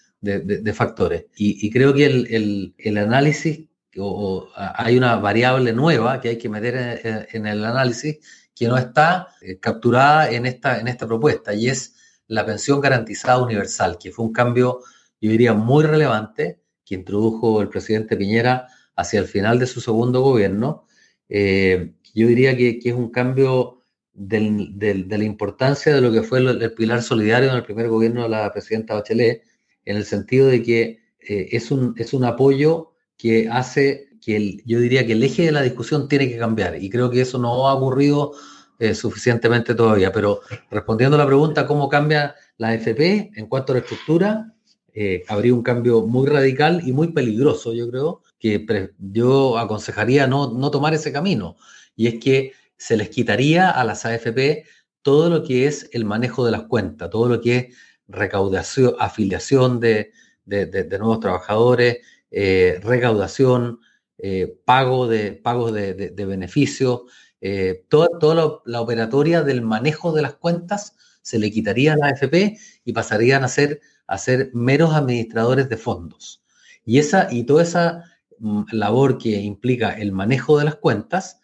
factores. 0.75 1.25
Y, 1.35 1.71
creo 1.71 1.95
que 1.95 2.05
el, 2.05 2.99
análisis, 2.99 3.71
o, 3.97 4.51
hay 4.55 4.99
una 4.99 5.17
variable 5.17 5.73
nueva 5.73 6.21
que 6.21 6.29
hay 6.29 6.39
que 6.39 6.51
meter 6.51 7.27
en, 7.33 7.47
el 7.47 7.65
análisis 7.65 8.19
que 8.55 8.69
no 8.69 8.77
está 8.77 9.29
eh, 9.41 9.59
capturada 9.59 10.31
en 10.31 10.45
esta, 10.45 10.79
en 10.79 10.89
esta 10.89 11.07
propuesta, 11.07 11.55
y 11.55 11.69
es 11.69 11.95
la 12.27 12.45
pensión 12.45 12.83
garantizada 12.83 13.43
universal, 13.43 13.97
que 13.99 14.13
fue 14.13 14.27
un 14.27 14.33
cambio, 14.35 14.81
yo 15.23 15.31
diría, 15.31 15.55
muy 15.55 15.85
relevante 15.85 16.64
que 16.85 16.95
introdujo 16.95 17.61
el 17.61 17.69
presidente 17.69 18.17
Piñera 18.17 18.69
hacia 18.97 19.21
el 19.21 19.27
final 19.27 19.59
de 19.59 19.67
su 19.67 19.81
segundo 19.81 20.21
gobierno, 20.21 20.87
eh, 21.29 21.93
yo 22.15 22.29
diría 22.29 22.57
que, 22.57 22.81
es 22.83 22.95
un 22.95 23.11
cambio 23.11 23.83
de 24.13 25.07
la 25.09 25.25
importancia 25.25 25.95
de 25.95 26.01
lo 26.01 26.13
que 26.13 26.23
fue 26.23 26.39
el, 26.39 26.73
pilar 26.75 27.03
solidario 27.03 27.51
en 27.51 27.57
el 27.57 27.65
primer 27.65 27.89
gobierno 27.89 28.23
de 28.23 28.29
la 28.29 28.53
presidenta 28.53 28.95
Bachelet, 28.95 29.43
en 29.85 29.97
el 29.97 30.05
sentido 30.05 30.47
de 30.47 30.63
que 30.63 31.01
eh, 31.21 31.49
es, 31.53 31.71
un, 31.71 31.95
es 31.99 32.15
un 32.15 32.25
apoyo 32.25 32.93
que 33.17 33.49
hace 33.51 34.09
que 34.21 34.59
yo 34.65 34.81
diría 34.81 35.07
que 35.07 35.13
el 35.13 35.23
eje 35.23 35.43
de 35.43 35.53
la 35.53 35.63
discusión 35.63 36.09
tiene 36.09 36.29
que 36.29 36.39
cambiar 36.39 36.83
y 36.83 36.89
creo 36.89 37.11
que 37.11 37.21
eso 37.21 37.39
no 37.39 37.69
ha 37.69 37.75
ocurrido 37.75 38.33
eh, 38.79 38.95
suficientemente 38.95 39.75
todavía. 39.75 40.13
Pero 40.13 40.41
respondiendo 40.71 41.17
a 41.17 41.19
la 41.19 41.27
pregunta, 41.27 41.67
¿cómo 41.67 41.89
cambia 41.89 42.35
la 42.57 42.75
FP 42.75 43.33
en 43.35 43.47
cuanto 43.47 43.73
a 43.73 43.75
la 43.75 43.81
estructura? 43.81 44.54
Eh, 44.95 45.25
habría 45.29 45.53
un 45.53 45.63
cambio 45.63 46.07
muy 46.07 46.27
radical 46.29 46.83
y 46.87 46.93
muy 46.93 47.13
peligroso, 47.13 47.75
yo 47.75 47.91
creo, 47.91 48.23
que 48.39 48.65
yo 48.99 49.59
aconsejaría 49.59 50.27
no, 50.27 50.53
no 50.53 50.71
tomar 50.71 50.95
ese 50.95 51.13
camino. 51.13 51.57
Y 51.97 52.07
es 52.07 52.21
que 52.21 52.53
se 52.77 52.97
les 52.97 53.11
quitaría 53.11 53.71
a 53.71 53.85
las 53.85 54.07
AFP 54.07 54.65
todo 55.03 55.29
lo 55.29 55.43
que 55.43 55.67
es 55.67 55.91
el 55.93 56.05
manejo 56.05 56.45
de 56.45 56.53
las 56.53 56.63
cuentas, 56.63 57.11
todo 57.11 57.29
lo 57.29 57.41
que 57.41 57.57
es 57.57 57.77
recaudación, 58.09 58.95
afiliación 58.99 59.81
de, 59.81 60.13
de, 60.45 60.99
nuevos 60.99 61.21
trabajadores, 61.21 61.99
eh, 62.31 62.81
recaudación, 62.83 63.81
eh, 64.19 64.59
pago 64.65 65.07
de 65.07 65.33
pagos 65.33 65.73
de, 65.73 66.13
beneficios, 66.27 67.03
eh, 67.41 67.85
toda, 67.89 68.61
la 68.65 68.81
operatoria 68.81 69.43
del 69.43 69.63
manejo 69.63 70.13
de 70.13 70.23
las 70.23 70.35
cuentas 70.35 70.97
se 71.25 71.41
le 71.41 71.51
quitaría 71.51 71.95
a 71.95 71.97
la 71.97 72.07
AFP 72.09 72.57
y 72.85 72.93
pasarían 72.93 73.43
a 73.43 73.49
ser, 73.49 73.81
a 74.07 74.19
ser 74.19 74.51
meros 74.53 74.95
administradores 74.95 75.69
de 75.69 75.77
fondos. 75.77 76.45
Y, 76.85 76.99
esa, 76.99 77.29
y 77.33 77.45
toda 77.45 77.65
esa 77.65 78.05
mm, 78.39 78.65
labor 78.71 79.19
que 79.19 79.41
implica 79.41 79.93
el 79.93 80.13
manejo 80.13 80.59
de 80.59 80.67
las 80.67 80.77
cuentas 80.77 81.41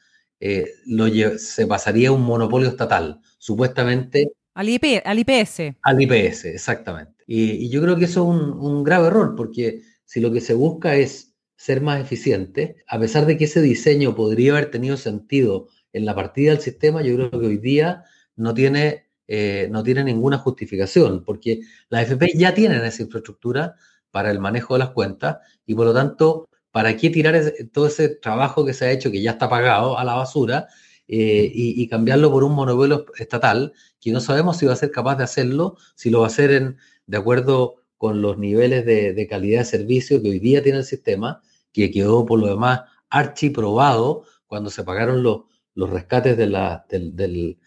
lo, 0.87 1.07
se 1.39 1.67
pasaría 1.67 2.09
a 2.09 2.13
un 2.13 2.23
monopolio 2.23 2.69
estatal, 2.69 3.21
supuestamente. 3.39 4.33
Al, 4.55 4.69
al 5.05 5.19
IPS. 5.19 5.77
Al 5.83 6.03
IPS, 6.03 6.45
exactamente. 6.47 7.25
Y, 7.27 7.69
yo 7.69 7.81
creo 7.83 7.97
que 7.97 8.07
eso 8.07 8.23
es 8.23 8.41
un, 8.41 8.83
grave 8.83 9.09
error, 9.09 9.35
porque 9.37 9.83
si 10.05 10.21
lo 10.21 10.33
que 10.33 10.41
se 10.41 10.55
busca 10.55 10.97
es 10.97 11.35
ser 11.57 11.81
más 11.81 12.01
eficiente, 12.01 12.77
a 12.89 12.99
pesar 12.99 13.27
de 13.27 13.37
que 13.37 13.45
ese 13.45 13.61
diseño 13.61 14.15
podría 14.15 14.53
haber 14.53 14.71
tenido 14.71 14.97
sentido 14.97 15.69
en 15.93 16.07
la 16.07 16.15
partida 16.15 16.53
del 16.53 16.61
sistema, 16.61 17.03
yo 17.03 17.15
creo 17.15 17.31
que 17.31 17.47
hoy 17.47 17.59
día 17.59 18.05
no 18.37 18.55
tiene, 18.55 19.10
eh, 19.33 19.69
no 19.71 19.85
tiene 19.85 20.03
ninguna 20.03 20.39
justificación, 20.39 21.23
porque 21.25 21.61
las 21.89 22.03
FP 22.03 22.33
ya 22.35 22.53
tienen 22.53 22.85
esa 22.85 23.05
infraestructura 23.05 23.77
para 24.11 24.29
el 24.33 24.41
manejo 24.41 24.75
de 24.75 24.81
las 24.81 24.91
cuentas 24.91 25.39
y 25.65 25.77
por 25.77 25.87
lo 25.87 25.95
tanto, 25.95 26.49
¿para 26.73 26.97
qué 26.97 27.11
tirar 27.11 27.41
todo 27.73 27.87
ese 27.87 28.09
trabajo 28.09 28.65
que 28.65 28.75
se 28.75 28.87
ha 28.87 28.91
hecho, 28.91 29.13
que 29.13 29.23
ya 29.23 29.31
está 29.31 29.49
pagado, 29.49 29.97
a 29.97 30.03
la 30.03 30.15
basura 30.15 30.67
eh, 31.07 31.49
y, 31.55 31.87
cambiarlo 31.87 32.33
por 32.33 32.43
un 32.43 32.55
monopolio 32.55 33.07
estatal 33.19 33.73
que 34.01 34.11
no 34.11 34.19
sabemos 34.19 34.57
si 34.57 34.67
va 34.67 34.73
a 34.73 34.77
ser 34.77 34.91
capaz 34.91 35.15
de 35.15 35.23
hacerlo, 35.23 35.77
si 35.95 36.11
lo 36.11 36.21
va 36.21 36.27
a 36.27 36.29
hacer 36.29 36.75
de 37.07 37.17
acuerdo 37.17 37.77
con 37.99 38.23
los 38.23 38.37
niveles 38.37 38.85
de, 38.85 39.27
calidad 39.31 39.61
de 39.61 39.65
servicio 39.65 40.21
que 40.21 40.31
hoy 40.31 40.41
día 40.41 40.61
tiene 40.61 40.79
el 40.79 40.85
sistema, 40.85 41.41
que 41.73 41.93
quedó 41.93 42.27
por 42.27 42.41
lo 42.41 42.49
demás 42.49 42.81
archiprobado 43.11 44.25
cuando 44.49 44.71
se 44.71 44.83
pagaron 44.83 45.23
los, 45.23 45.43
los 45.77 45.89
rescates 45.89 46.37
de 46.37 46.47
la, 46.49 46.85
del, 46.89 47.59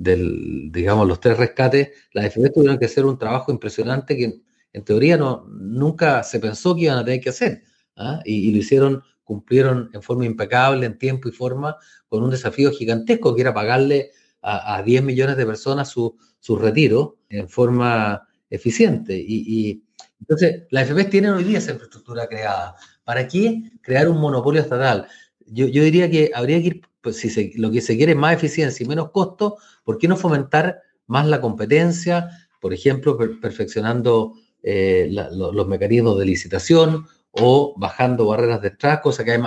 digamos, 0.00 1.06
los 1.06 1.20
tres 1.20 1.36
rescates, 1.36 1.90
las 2.12 2.26
FP 2.26 2.50
tuvieron 2.50 2.78
que 2.78 2.86
hacer 2.86 3.04
un 3.04 3.18
trabajo 3.18 3.52
impresionante 3.52 4.16
que 4.16 4.40
en 4.72 4.84
teoría 4.84 5.16
no, 5.16 5.46
nunca 5.48 6.22
se 6.22 6.40
pensó 6.40 6.74
que 6.74 6.82
iban 6.82 6.98
a 6.98 7.04
tener 7.04 7.20
que 7.20 7.30
hacer. 7.30 7.64
¿ah? 7.96 8.20
Y, 8.24 8.50
lo 8.50 8.58
hicieron, 8.58 9.02
cumplieron 9.24 9.90
en 9.92 10.02
forma 10.02 10.24
impecable, 10.24 10.86
en 10.86 10.96
tiempo 10.96 11.28
y 11.28 11.32
forma, 11.32 11.76
con 12.08 12.22
un 12.22 12.30
desafío 12.30 12.70
gigantesco 12.70 13.34
que 13.34 13.42
era 13.42 13.52
pagarle 13.52 14.10
a, 14.42 14.82
10 14.82 15.02
millones 15.02 15.36
de 15.36 15.44
personas 15.44 15.90
su, 15.90 16.16
su 16.38 16.56
retiro 16.56 17.18
en 17.28 17.48
forma 17.48 18.26
eficiente. 18.48 19.14
Y, 19.16 19.84
entonces, 20.20 20.64
las 20.70 20.84
FP 20.84 21.04
tienen 21.04 21.32
hoy 21.32 21.44
día 21.44 21.58
esa 21.58 21.72
infraestructura 21.72 22.26
creada. 22.26 22.74
¿Para 23.04 23.26
qué 23.28 23.62
crear 23.82 24.08
un 24.08 24.18
monopolio 24.18 24.62
estatal? 24.62 25.06
Yo, 25.46 25.66
diría 25.66 26.10
que 26.10 26.30
habría 26.34 26.60
que 26.60 26.66
ir, 26.66 26.82
pues, 27.00 27.16
si 27.16 27.52
lo 27.54 27.70
que 27.70 27.80
se 27.80 27.96
quiere 27.96 28.12
es 28.12 28.18
más 28.18 28.34
eficiencia 28.34 28.84
y 28.84 28.88
menos 28.88 29.10
costo, 29.10 29.56
¿por 29.84 29.98
qué 29.98 30.08
no 30.08 30.16
fomentar 30.16 30.82
más 31.06 31.26
la 31.26 31.40
competencia? 31.40 32.30
Por 32.60 32.74
ejemplo, 32.74 33.18
perfeccionando 33.40 34.34
eh, 34.62 35.08
los 35.10 35.66
mecanismos 35.66 36.18
de 36.18 36.26
licitación 36.26 37.06
o 37.30 37.74
bajando 37.78 38.26
barreras 38.26 38.60
de 38.60 38.68
entrada, 38.68 39.00
cosa 39.00 39.24
que, 39.24 39.40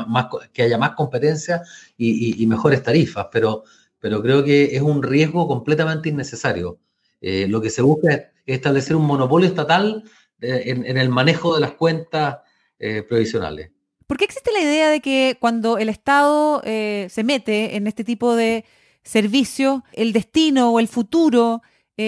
que 0.52 0.64
haya 0.64 0.78
más 0.78 0.92
competencia 0.92 1.62
y, 1.98 2.46
mejores 2.48 2.82
tarifas, 2.82 3.28
pero, 3.32 3.64
pero 4.00 4.22
creo 4.22 4.44
que 4.44 4.76
es 4.76 4.82
un 4.82 5.04
riesgo 5.04 5.48
completamente 5.48 6.10
innecesario. 6.10 6.80
Eh, 7.22 7.48
lo 7.48 7.62
que 7.62 7.70
se 7.70 7.82
busca 7.82 8.14
es 8.14 8.32
establecer 8.46 8.96
un 8.96 9.06
monopolio 9.06 9.48
estatal 9.48 10.04
eh, 10.42 10.64
en, 10.66 10.98
el 10.98 11.10
manejo 11.10 11.54
de 11.56 11.62
las 11.62 11.74
cuentas 11.74 12.38
provisionales. 13.08 13.73
¿Por 14.08 14.18
qué 14.18 14.26
existe 14.26 14.52
la 14.52 14.62
idea 14.62 14.90
de 14.90 15.00
que 15.00 15.38
cuando 15.40 15.78
el 15.78 15.90
Estado 15.90 16.62
eh, 16.64 17.08
se 17.10 17.24
mete 17.24 17.76
en 17.76 17.88
este 17.88 18.04
tipo 18.04 18.36
de 18.36 18.66
servicio, 19.04 19.84
el 19.94 20.14
destino 20.14 20.72
o 20.72 20.80
el 20.80 20.88
futuro 20.88 21.62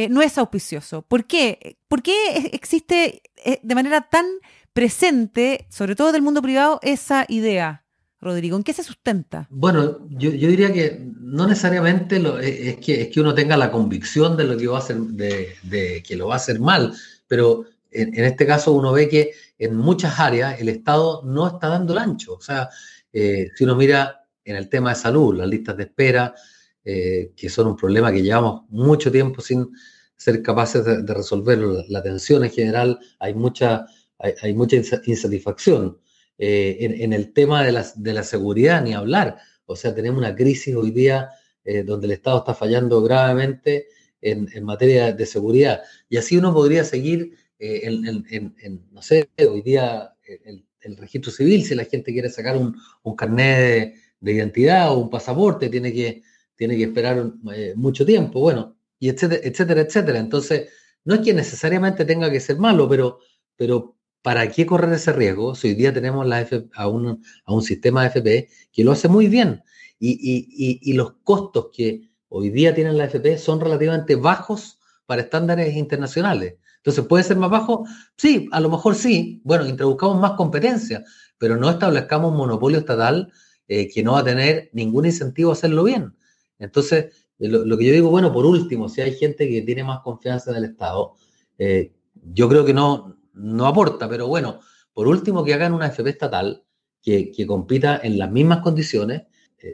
no 0.09 0.21
es 0.21 0.37
auspicioso? 0.37 1.03
¿Por 1.03 1.25
qué? 1.25 1.77
¿Por 1.87 2.01
qué 2.01 2.49
existe 2.53 3.21
de 3.61 3.75
manera 3.75 4.01
tan 4.01 4.25
presente, 4.73 5.67
sobre 5.69 5.95
todo 5.95 6.11
del 6.11 6.21
mundo 6.21 6.41
privado, 6.41 6.79
esa 6.81 7.25
idea? 7.29 7.85
Rodrigo? 8.25 8.57
¿En 8.57 8.63
qué 8.63 8.73
se 8.73 8.83
sustenta? 8.83 9.47
Bueno, 9.49 9.99
yo, 10.09 10.31
diría 10.31 10.73
que 10.73 10.99
no 11.19 11.47
necesariamente 11.47 12.21
es 12.41 12.77
que 12.77 13.19
uno 13.19 13.33
tenga 13.33 13.55
la 13.55 13.71
convicción 13.71 14.35
de 14.35 14.45
lo 14.45 14.57
que 14.57 14.67
va 14.67 14.77
a 14.77 14.79
hacer, 14.79 14.97
de, 14.97 16.03
que 16.05 16.15
lo 16.15 16.27
va 16.27 16.33
a 16.33 16.37
hacer 16.37 16.59
mal, 16.59 16.93
pero 17.27 17.65
en, 18.01 18.25
este 18.25 18.45
caso 18.45 18.73
uno 18.73 18.91
ve 18.91 19.07
que 19.07 19.31
en 19.57 19.75
muchas 19.75 20.19
áreas 20.19 20.59
el 20.59 20.69
Estado 20.69 21.21
no 21.23 21.47
está 21.47 21.69
dando 21.69 21.93
el 21.93 21.99
ancho. 21.99 22.35
O 22.35 22.41
sea, 22.41 22.69
eh, 23.11 23.49
si 23.55 23.63
uno 23.63 23.75
mira 23.75 24.25
en 24.43 24.55
el 24.55 24.69
tema 24.69 24.91
de 24.91 24.95
salud, 24.95 25.35
las 25.35 25.47
listas 25.47 25.77
de 25.77 25.83
espera, 25.83 26.35
eh, 26.83 27.33
que 27.35 27.49
son 27.49 27.67
un 27.67 27.75
problema 27.75 28.11
que 28.11 28.21
llevamos 28.21 28.63
mucho 28.69 29.11
tiempo 29.11 29.41
sin 29.41 29.71
ser 30.15 30.41
capaces 30.41 30.85
de, 30.85 31.13
resolver, 31.13 31.57
la 31.89 31.99
atención 31.99 32.43
en 32.43 32.51
general, 32.51 32.99
hay 33.19 33.33
mucha, 33.33 33.85
hay 34.19 34.53
mucha 34.53 34.77
insatisfacción. 35.05 35.97
Eh, 36.37 36.77
en, 36.99 37.13
el 37.13 37.31
tema 37.31 37.63
de 37.63 37.71
la, 37.71 37.85
de 37.95 38.13
la, 38.13 38.23
seguridad, 38.23 38.81
ni 38.83 38.93
hablar. 38.93 39.37
O 39.65 39.75
sea, 39.75 39.95
tenemos 39.95 40.19
una 40.19 40.35
crisis 40.35 40.75
hoy 40.75 40.91
día 40.91 41.29
eh, 41.63 41.83
donde 41.83 42.07
el 42.07 42.11
Estado 42.11 42.39
está 42.39 42.53
fallando 42.53 43.01
gravemente 43.01 43.87
en, 44.21 44.49
en, 44.53 44.65
materia 44.65 45.13
de 45.13 45.25
seguridad. 45.25 45.81
Y 46.09 46.17
así 46.17 46.37
uno 46.37 46.53
podría 46.53 46.83
seguir 46.83 47.37
eh, 47.65 48.79
no 48.91 49.01
sé, 49.01 49.29
hoy 49.49 49.61
día 49.61 50.13
el, 50.45 50.97
registro 50.97 51.31
civil, 51.31 51.63
si 51.63 51.73
la 51.73 51.85
gente 51.85 52.13
quiere 52.13 52.29
sacar 52.29 52.57
un, 52.57 52.75
un 53.03 53.15
carnet 53.15 53.95
de, 54.19 54.31
identidad 54.31 54.91
o 54.91 54.99
un 54.99 55.09
pasaporte, 55.09 55.69
tiene 55.69 55.91
que, 55.91 56.21
tiene 56.55 56.77
que 56.77 56.83
esperar 56.83 57.33
mucho 57.75 58.05
tiempo. 58.05 58.39
Bueno, 58.39 58.75
y 58.99 59.09
etcétera, 59.09 59.41
etcétera, 59.43 59.81
etcétera. 59.81 60.19
Entonces, 60.19 60.69
no 61.03 61.15
es 61.15 61.21
que 61.21 61.33
necesariamente 61.33 62.05
tenga 62.05 62.31
que 62.31 62.39
ser 62.39 62.57
malo, 62.57 62.89
pero, 62.89 63.19
pero 63.55 63.95
¿para 64.21 64.49
qué 64.49 64.65
correr 64.65 64.91
ese 64.93 65.13
riesgo 65.13 65.53
si 65.55 65.69
hoy 65.69 65.75
día 65.75 65.93
tenemos 65.93 66.25
la 66.25 66.47
a, 66.73 66.87
un, 66.87 67.23
a, 67.45 67.53
un, 67.53 67.61
sistema 67.61 68.01
de 68.01 68.07
FP 68.07 68.49
que 68.71 68.83
lo 68.83 68.91
hace 68.91 69.07
muy 69.07 69.27
bien? 69.27 69.63
Y, 69.99 70.93
los 70.93 71.13
costos 71.23 71.69
que 71.71 72.09
hoy 72.27 72.49
día 72.49 72.73
tienen 72.73 72.97
la 72.97 73.05
FP 73.05 73.37
son 73.37 73.59
relativamente 73.59 74.15
bajos 74.15 74.79
para 75.05 75.21
estándares 75.21 75.75
internacionales. 75.75 76.55
Entonces, 76.85 77.05
¿puede 77.07 77.23
ser 77.23 77.37
más 77.37 77.49
bajo? 77.49 77.87
Sí, 78.15 78.47
a 78.51 78.59
lo 78.59 78.69
mejor 78.69 78.93
sí. 78.93 79.41
Bueno, 79.43 79.65
introduzcamos 79.65 80.19
más 80.19 80.33
competencia, 80.33 81.03
pero 81.39 81.57
no 81.57 81.67
establezcamos 81.67 82.31
un 82.31 82.37
monopolio 82.37 82.77
estatal 82.77 83.33
eh, 83.67 83.89
que 83.91 84.03
no 84.03 84.11
va 84.11 84.19
a 84.19 84.23
tener 84.23 84.69
ningún 84.71 85.07
incentivo 85.07 85.49
a 85.49 85.53
hacerlo 85.53 85.83
bien. 85.83 86.15
Entonces, 86.59 87.05
eh, 87.39 87.49
lo, 87.49 87.75
que 87.75 87.85
yo 87.85 87.91
digo, 87.91 88.11
bueno, 88.11 88.31
por 88.31 88.45
último, 88.45 88.87
si 88.87 89.01
hay 89.01 89.15
gente 89.15 89.49
que 89.49 89.63
tiene 89.63 89.83
más 89.83 90.01
confianza 90.01 90.51
en 90.51 90.57
el 90.57 90.65
Estado, 90.65 91.15
eh, 91.57 91.91
yo 92.31 92.47
creo 92.47 92.63
que 92.63 92.75
no, 92.75 93.17
no 93.33 93.65
aporta, 93.65 94.07
pero 94.07 94.27
bueno, 94.27 94.59
por 94.93 95.07
último 95.07 95.43
que 95.43 95.55
hagan 95.55 95.73
una 95.73 95.87
FP 95.87 96.11
estatal 96.11 96.63
que, 97.01 97.33
compita 97.47 97.99
en 98.03 98.19
las 98.19 98.31
mismas 98.31 98.59
condiciones, 98.59 99.23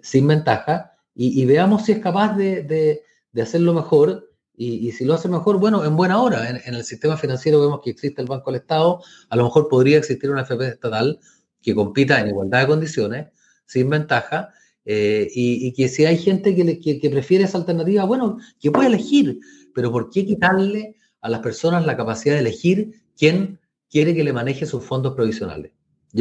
sin 0.01 0.27
ventaja, 0.27 0.93
y, 1.13 1.45
veamos 1.45 1.83
si 1.83 1.91
es 1.91 1.99
capaz 1.99 2.37
de, 2.37 3.01
hacerlo 3.41 3.73
mejor. 3.73 4.30
Y, 4.63 4.91
si 4.91 5.05
lo 5.05 5.15
hace 5.15 5.27
mejor, 5.27 5.57
bueno, 5.57 5.83
en 5.83 5.95
buena 5.95 6.21
hora. 6.21 6.47
En, 6.47 6.75
el 6.75 6.83
sistema 6.83 7.17
financiero 7.17 7.59
vemos 7.59 7.81
que 7.83 7.89
existe 7.89 8.21
el 8.21 8.27
Banco 8.27 8.51
del 8.51 8.61
Estado, 8.61 9.01
a 9.29 9.35
lo 9.35 9.45
mejor 9.45 9.67
podría 9.67 9.97
existir 9.97 10.29
una 10.29 10.43
FP 10.43 10.67
estatal 10.67 11.19
que 11.63 11.73
compita 11.73 12.19
en 12.19 12.27
igualdad 12.27 12.59
de 12.59 12.67
condiciones, 12.67 13.27
sin 13.65 13.89
ventaja, 13.89 14.49
eh, 14.85 15.27
y, 15.33 15.73
que 15.73 15.87
si 15.87 16.05
hay 16.05 16.17
gente 16.17 16.55
que, 16.55 16.99
que, 16.99 17.09
prefiere 17.09 17.45
esa 17.45 17.57
alternativa, 17.57 18.03
bueno, 18.03 18.37
que 18.59 18.69
puede 18.69 18.87
elegir, 18.87 19.39
pero 19.73 19.91
¿por 19.91 20.11
qué 20.11 20.27
quitarle 20.27 20.95
a 21.21 21.29
las 21.29 21.39
personas 21.39 21.87
la 21.87 21.97
capacidad 21.97 22.35
de 22.35 22.41
elegir 22.41 23.01
quién 23.17 23.59
quiere 23.89 24.13
que 24.13 24.23
le 24.23 24.31
maneje 24.31 24.67
sus 24.67 24.83
fondos 24.83 25.15
provisionales. 25.15 25.71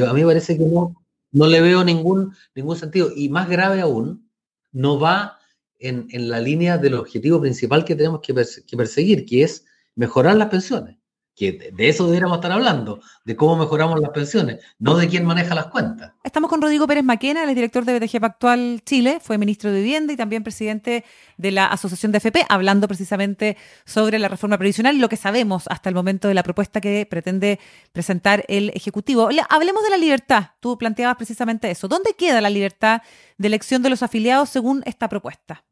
A 0.06 0.14
mí 0.14 0.20
me 0.20 0.26
parece 0.26 0.56
que 0.56 0.64
no, 0.64 0.96
no 1.32 1.46
le 1.46 1.60
veo 1.60 1.84
ningún, 1.84 2.34
ningún 2.54 2.76
sentido. 2.76 3.10
Y 3.14 3.28
más 3.28 3.50
grave 3.50 3.82
aún, 3.82 4.30
no 4.72 4.98
va 4.98 5.39
en, 5.80 6.28
la 6.28 6.40
línea 6.40 6.78
del 6.78 6.94
objetivo 6.94 7.40
principal 7.40 7.84
que 7.84 7.96
tenemos 7.96 8.20
que, 8.20 8.34
perseguir, 8.76 9.26
que 9.26 9.42
es 9.42 9.64
mejorar 9.94 10.36
las 10.36 10.48
pensiones. 10.48 10.96
que 11.34 11.72
de 11.72 11.88
eso 11.88 12.04
deberíamos 12.06 12.36
estar 12.36 12.52
hablando, 12.52 13.00
de 13.24 13.34
cómo 13.34 13.56
mejoramos 13.56 13.98
las 13.98 14.10
pensiones, 14.10 14.62
no 14.78 14.94
de 14.96 15.08
quién 15.08 15.24
maneja 15.24 15.54
las 15.54 15.68
cuentas. 15.68 16.12
Estamos 16.22 16.50
con 16.50 16.60
Rodrigo 16.60 16.86
Pérez 16.86 17.02
Maquena, 17.02 17.44
el 17.44 17.54
director 17.54 17.86
de 17.86 17.98
BTG 17.98 18.20
Pactual 18.20 18.82
Chile, 18.84 19.20
fue 19.22 19.38
ministro 19.38 19.72
de 19.72 19.80
Vivienda 19.80 20.12
y 20.12 20.16
también 20.18 20.42
presidente 20.42 21.02
de 21.38 21.50
la 21.50 21.66
Asociación 21.66 22.12
de 22.12 22.18
FP, 22.18 22.44
hablando 22.50 22.86
precisamente 22.88 23.56
sobre 23.86 24.18
la 24.18 24.28
reforma 24.28 24.58
previsional 24.58 24.96
y 24.96 24.98
lo 24.98 25.08
que 25.08 25.16
sabemos 25.16 25.64
hasta 25.68 25.88
el 25.88 25.94
momento 25.94 26.28
de 26.28 26.34
la 26.34 26.42
propuesta 26.42 26.82
que 26.82 27.06
pretende 27.08 27.58
presentar 27.92 28.44
el 28.48 28.70
Ejecutivo. 28.74 29.30
Hablemos 29.48 29.82
de 29.82 29.90
la 29.90 29.96
libertad, 29.96 30.50
tú 30.60 30.76
planteabas 30.76 31.16
precisamente 31.16 31.70
eso. 31.70 31.88
¿Dónde 31.88 32.12
queda 32.18 32.42
la 32.42 32.50
libertad 32.50 33.00
de 33.38 33.48
elección 33.48 33.82
de 33.82 33.88
los 33.88 34.02
afiliados 34.02 34.50
según 34.50 34.82
esta 34.84 35.08
propuesta? 35.08 35.64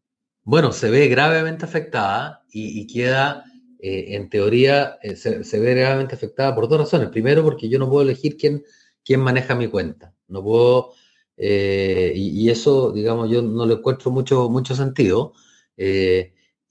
Bueno, 0.48 0.72
se 0.72 0.88
ve 0.88 1.08
gravemente 1.08 1.66
afectada 1.66 2.42
y, 2.50 2.80
y 2.80 2.86
queda 2.86 3.44
eh, 3.80 4.16
en 4.16 4.30
teoría 4.30 4.98
eh, 5.02 5.14
se, 5.14 5.60
ve 5.60 5.74
realmente 5.74 6.14
afectada 6.14 6.54
por 6.54 6.70
dos 6.70 6.78
razones. 6.78 7.10
Primero, 7.10 7.44
porque 7.44 7.68
yo 7.68 7.78
no 7.78 7.86
puedo 7.90 8.00
elegir 8.00 8.38
quién, 8.38 8.64
quién 9.04 9.20
maneja 9.20 9.54
mi 9.54 9.68
cuenta. 9.68 10.14
No 10.26 10.42
puedo, 10.42 10.94
eh, 11.36 12.14
y, 12.16 12.48
eso, 12.48 12.92
digamos, 12.92 13.28
yo 13.30 13.42
no 13.42 13.66
le 13.66 13.74
encuentro 13.74 14.10
mucho, 14.10 14.48
mucho 14.48 14.74
sentido. 14.74 15.34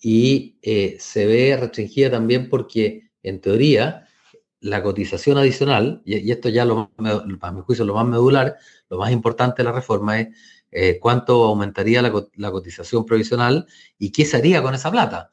y 0.01 0.57
se 0.99 1.25
ve 1.27 1.55
restringida 1.55 2.09
también 2.09 2.49
porque, 2.49 3.11
en 3.21 3.41
teoría, 3.41 4.07
la 4.59 4.81
cotización 4.81 5.37
adicional, 5.37 6.01
y, 6.03 6.31
esto 6.31 6.49
ya 6.49 6.65
lo, 6.65 6.89
para 7.39 7.53
mi 7.53 7.61
juicio 7.61 7.85
lo 7.85 7.93
más 7.93 8.07
medular, 8.07 8.57
lo 8.89 8.97
más 8.97 9.11
importante 9.11 9.57
de 9.57 9.65
la 9.65 9.71
reforma 9.71 10.19
es 10.19 10.29
cuánto 10.99 11.45
aumentaría 11.45 12.01
la, 12.01 12.51
cotización 12.51 13.05
provisional 13.05 13.65
y 13.97 14.11
qué 14.11 14.25
se 14.25 14.37
haría 14.37 14.61
con 14.61 14.75
esa 14.75 14.91
plata 14.91 15.31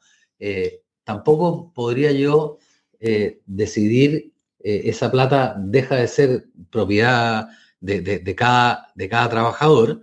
tampoco 1.05 1.71
podría 1.73 2.11
yo 2.11 2.57
eh, 2.99 3.39
decidir 3.45 4.33
eh, 4.59 4.81
esa 4.85 5.09
plata 5.09 5.55
deja 5.57 5.95
de 5.95 6.07
ser 6.09 6.47
propiedad 6.69 7.47
de, 7.79 8.35
cada, 8.35 8.93
trabajador 9.29 10.01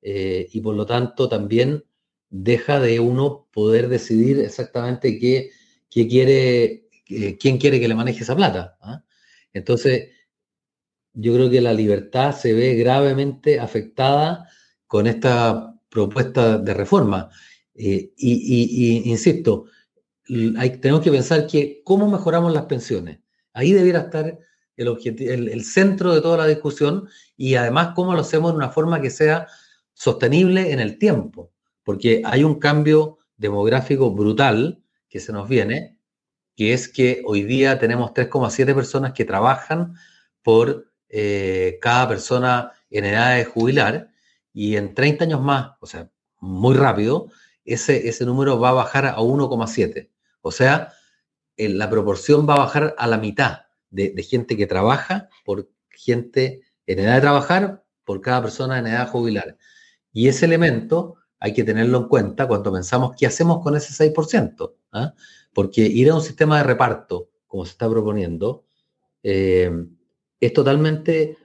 eh, 0.00 0.48
y 0.52 0.60
por 0.60 0.76
lo 0.76 0.86
tanto 0.86 1.28
también 1.28 1.84
deja 2.30 2.80
de 2.80 3.00
uno 3.00 3.48
poder 3.52 3.88
decidir 3.88 4.38
exactamente 4.38 5.18
qué, 5.18 5.50
quiere, 5.90 6.88
quién 7.38 7.58
quiere 7.58 7.80
que 7.80 7.88
le 7.88 7.94
maneje 7.94 8.22
esa 8.22 8.36
plata. 8.36 8.76
¿ah? 8.80 9.02
Entonces, 9.52 10.10
yo 11.12 11.34
creo 11.34 11.50
que 11.50 11.60
la 11.60 11.72
libertad 11.72 12.36
se 12.36 12.52
ve 12.52 12.74
gravemente 12.74 13.58
afectada 13.58 14.48
con 14.94 15.08
esta 15.08 15.74
propuesta 15.88 16.56
de 16.56 16.72
reforma. 16.72 17.28
y, 17.74 19.02
insisto, 19.10 19.64
tenemos 20.24 21.00
que 21.00 21.10
pensar 21.10 21.48
que 21.48 21.82
cómo 21.82 22.08
mejoramos 22.08 22.52
las 22.52 22.66
pensiones. 22.66 23.18
Ahí 23.52 23.72
debiera 23.72 24.02
estar 24.02 24.38
el, 24.76 25.48
el, 25.48 25.64
centro 25.64 26.14
de 26.14 26.20
toda 26.20 26.36
la 26.36 26.46
discusión 26.46 27.08
y 27.36 27.56
además 27.56 27.90
cómo 27.96 28.14
lo 28.14 28.20
hacemos 28.20 28.52
de 28.52 28.58
una 28.58 28.70
forma 28.70 29.00
que 29.00 29.10
sea 29.10 29.48
sostenible 29.94 30.70
en 30.70 30.78
el 30.78 30.96
tiempo, 30.96 31.50
porque 31.82 32.22
hay 32.24 32.44
un 32.44 32.60
cambio 32.60 33.18
demográfico 33.36 34.12
brutal 34.12 34.80
que 35.08 35.18
se 35.18 35.32
nos 35.32 35.48
viene, 35.48 35.98
que 36.54 36.72
es 36.72 36.86
que 36.86 37.20
hoy 37.26 37.42
día 37.42 37.80
tenemos 37.80 38.12
3,7 38.12 38.72
personas 38.76 39.12
que 39.12 39.24
trabajan 39.24 39.96
por 40.44 40.92
eh, 41.08 41.80
cada 41.82 42.06
persona 42.06 42.70
en 42.90 43.06
edad 43.06 43.36
de 43.36 43.44
jubilar 43.44 44.13
y 44.54 44.76
en 44.76 44.94
30 44.94 45.24
años 45.24 45.42
más, 45.42 45.72
o 45.80 45.86
sea, 45.86 46.10
muy 46.40 46.74
rápido, 46.74 47.28
ese, 47.64 48.08
ese 48.08 48.24
número 48.24 48.58
va 48.58 48.70
a 48.70 48.74
bajar 48.74 49.06
a 49.06 49.18
1,7. 49.18 50.10
O 50.40 50.52
sea, 50.52 50.92
la 51.56 51.90
proporción 51.90 52.48
va 52.48 52.54
a 52.54 52.60
bajar 52.60 52.94
a 52.98 53.06
la 53.06 53.18
mitad 53.18 53.62
de, 53.90 54.22
gente 54.22 54.56
que 54.56 54.66
trabaja 54.66 55.28
por 55.44 55.70
gente 55.90 56.62
en 56.86 56.98
edad 56.98 57.14
de 57.14 57.20
trabajar 57.20 57.84
por 58.04 58.20
cada 58.20 58.42
persona 58.42 58.78
en 58.78 58.86
edad 58.86 59.08
jubilar. 59.08 59.56
Y 60.12 60.28
ese 60.28 60.46
elemento 60.46 61.16
hay 61.38 61.52
que 61.52 61.64
tenerlo 61.64 61.98
en 61.98 62.08
cuenta 62.08 62.46
cuando 62.48 62.72
pensamos 62.72 63.14
qué 63.18 63.26
hacemos 63.26 63.62
con 63.62 63.76
ese 63.76 63.92
6%. 64.12 64.74
¿ah? 64.92 65.14
Porque 65.52 65.82
ir 65.82 66.10
a 66.10 66.14
un 66.14 66.22
sistema 66.22 66.58
de 66.58 66.64
reparto, 66.64 67.30
como 67.46 67.64
se 67.64 67.72
está 67.72 67.88
proponiendo, 67.88 68.64
eh, 69.22 69.70
es 70.40 70.52
totalmente, 70.52 71.38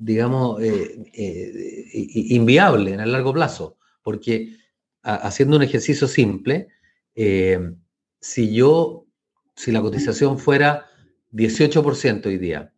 digamos, 0.00 0.62
eh, 0.62 1.10
eh, 1.12 1.88
inviable 2.30 2.94
en 2.94 3.00
el 3.00 3.12
largo 3.12 3.32
plazo. 3.32 3.76
Porque 4.02 4.56
haciendo 5.02 5.56
un 5.56 5.62
ejercicio 5.62 6.08
simple, 6.08 6.68
si 7.14 8.54
yo, 8.54 9.06
si 9.54 9.72
la 9.72 9.82
cotización 9.82 10.38
fuera 10.38 10.86
18% 11.32 12.26
hoy 12.26 12.38
día, 12.38 12.72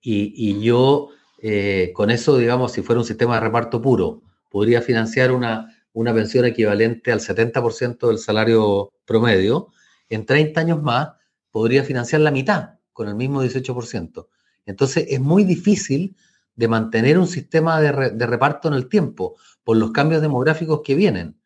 y, 0.00 0.60
yo 0.60 1.10
eh, 1.40 1.92
con 1.94 2.10
eso, 2.10 2.36
digamos, 2.36 2.72
si 2.72 2.82
fuera 2.82 3.00
un 3.00 3.06
sistema 3.06 3.34
de 3.34 3.40
reparto 3.40 3.80
puro, 3.80 4.22
podría 4.50 4.82
financiar 4.82 5.32
una, 5.32 5.76
una 5.92 6.12
pensión 6.12 6.44
equivalente 6.44 7.12
al 7.12 7.20
70% 7.20 8.08
del 8.08 8.18
salario 8.18 8.92
promedio, 9.04 9.68
en 10.08 10.26
30 10.26 10.60
años 10.60 10.82
más 10.82 11.10
podría 11.50 11.84
financiar 11.84 12.22
la 12.22 12.30
mitad 12.30 12.78
con 12.92 13.08
el 13.08 13.14
mismo 13.14 13.44
18%. 13.44 14.26
Entonces 14.66 15.06
es 15.08 15.20
muy 15.20 15.44
difícil 15.44 16.16
de 16.58 16.66
mantener 16.66 17.20
un 17.20 17.28
sistema 17.28 17.80
de, 17.80 18.26
reparto 18.26 18.66
en 18.66 18.74
el 18.74 18.88
tiempo 18.88 19.36
por 19.62 19.76
los 19.76 19.92
cambios 19.92 20.20
demográficos 20.20 20.80
que 20.84 20.96
vienen. 20.96 21.38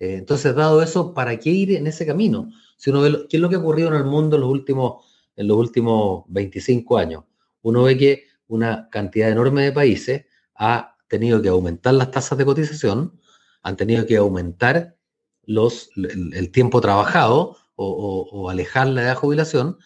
Eh, 0.00 0.16
entonces, 0.16 0.56
dado 0.56 0.82
eso, 0.82 1.14
¿para 1.14 1.38
qué 1.38 1.50
ir 1.50 1.76
en 1.76 1.86
ese 1.86 2.04
camino? 2.04 2.50
Si 2.76 2.90
uno 2.90 3.00
ve 3.00 3.26
qué 3.30 3.36
es 3.36 3.40
lo 3.40 3.48
que 3.48 3.54
ha 3.54 3.60
ocurrido 3.60 3.90
en 3.90 3.94
el 3.94 4.04
mundo 4.04 4.34
en 4.34 4.42
los 4.42 4.50
últimos, 4.50 5.06
en 5.36 5.46
los 5.46 5.56
últimos 5.56 6.24
25 6.26 6.98
años, 6.98 7.22
uno 7.62 7.84
ve 7.84 7.96
que 7.96 8.24
una 8.48 8.88
cantidad 8.90 9.30
enorme 9.30 9.62
de 9.62 9.70
países 9.70 10.26
ha 10.56 10.96
tenido 11.06 11.40
que 11.40 11.48
aumentar 11.48 11.94
las 11.94 12.10
tasas 12.10 12.36
de 12.36 12.44
cotización, 12.44 13.20
han 13.62 13.76
tenido 13.76 14.04
que 14.04 14.16
aumentar 14.16 14.96
los, 15.44 15.90
el, 15.94 16.50
tiempo 16.50 16.80
trabajado 16.80 17.56
o, 17.76 18.50
alejar 18.50 18.88
la 18.88 19.02
edad 19.02 19.10
de 19.10 19.16
jubilación 19.16 19.78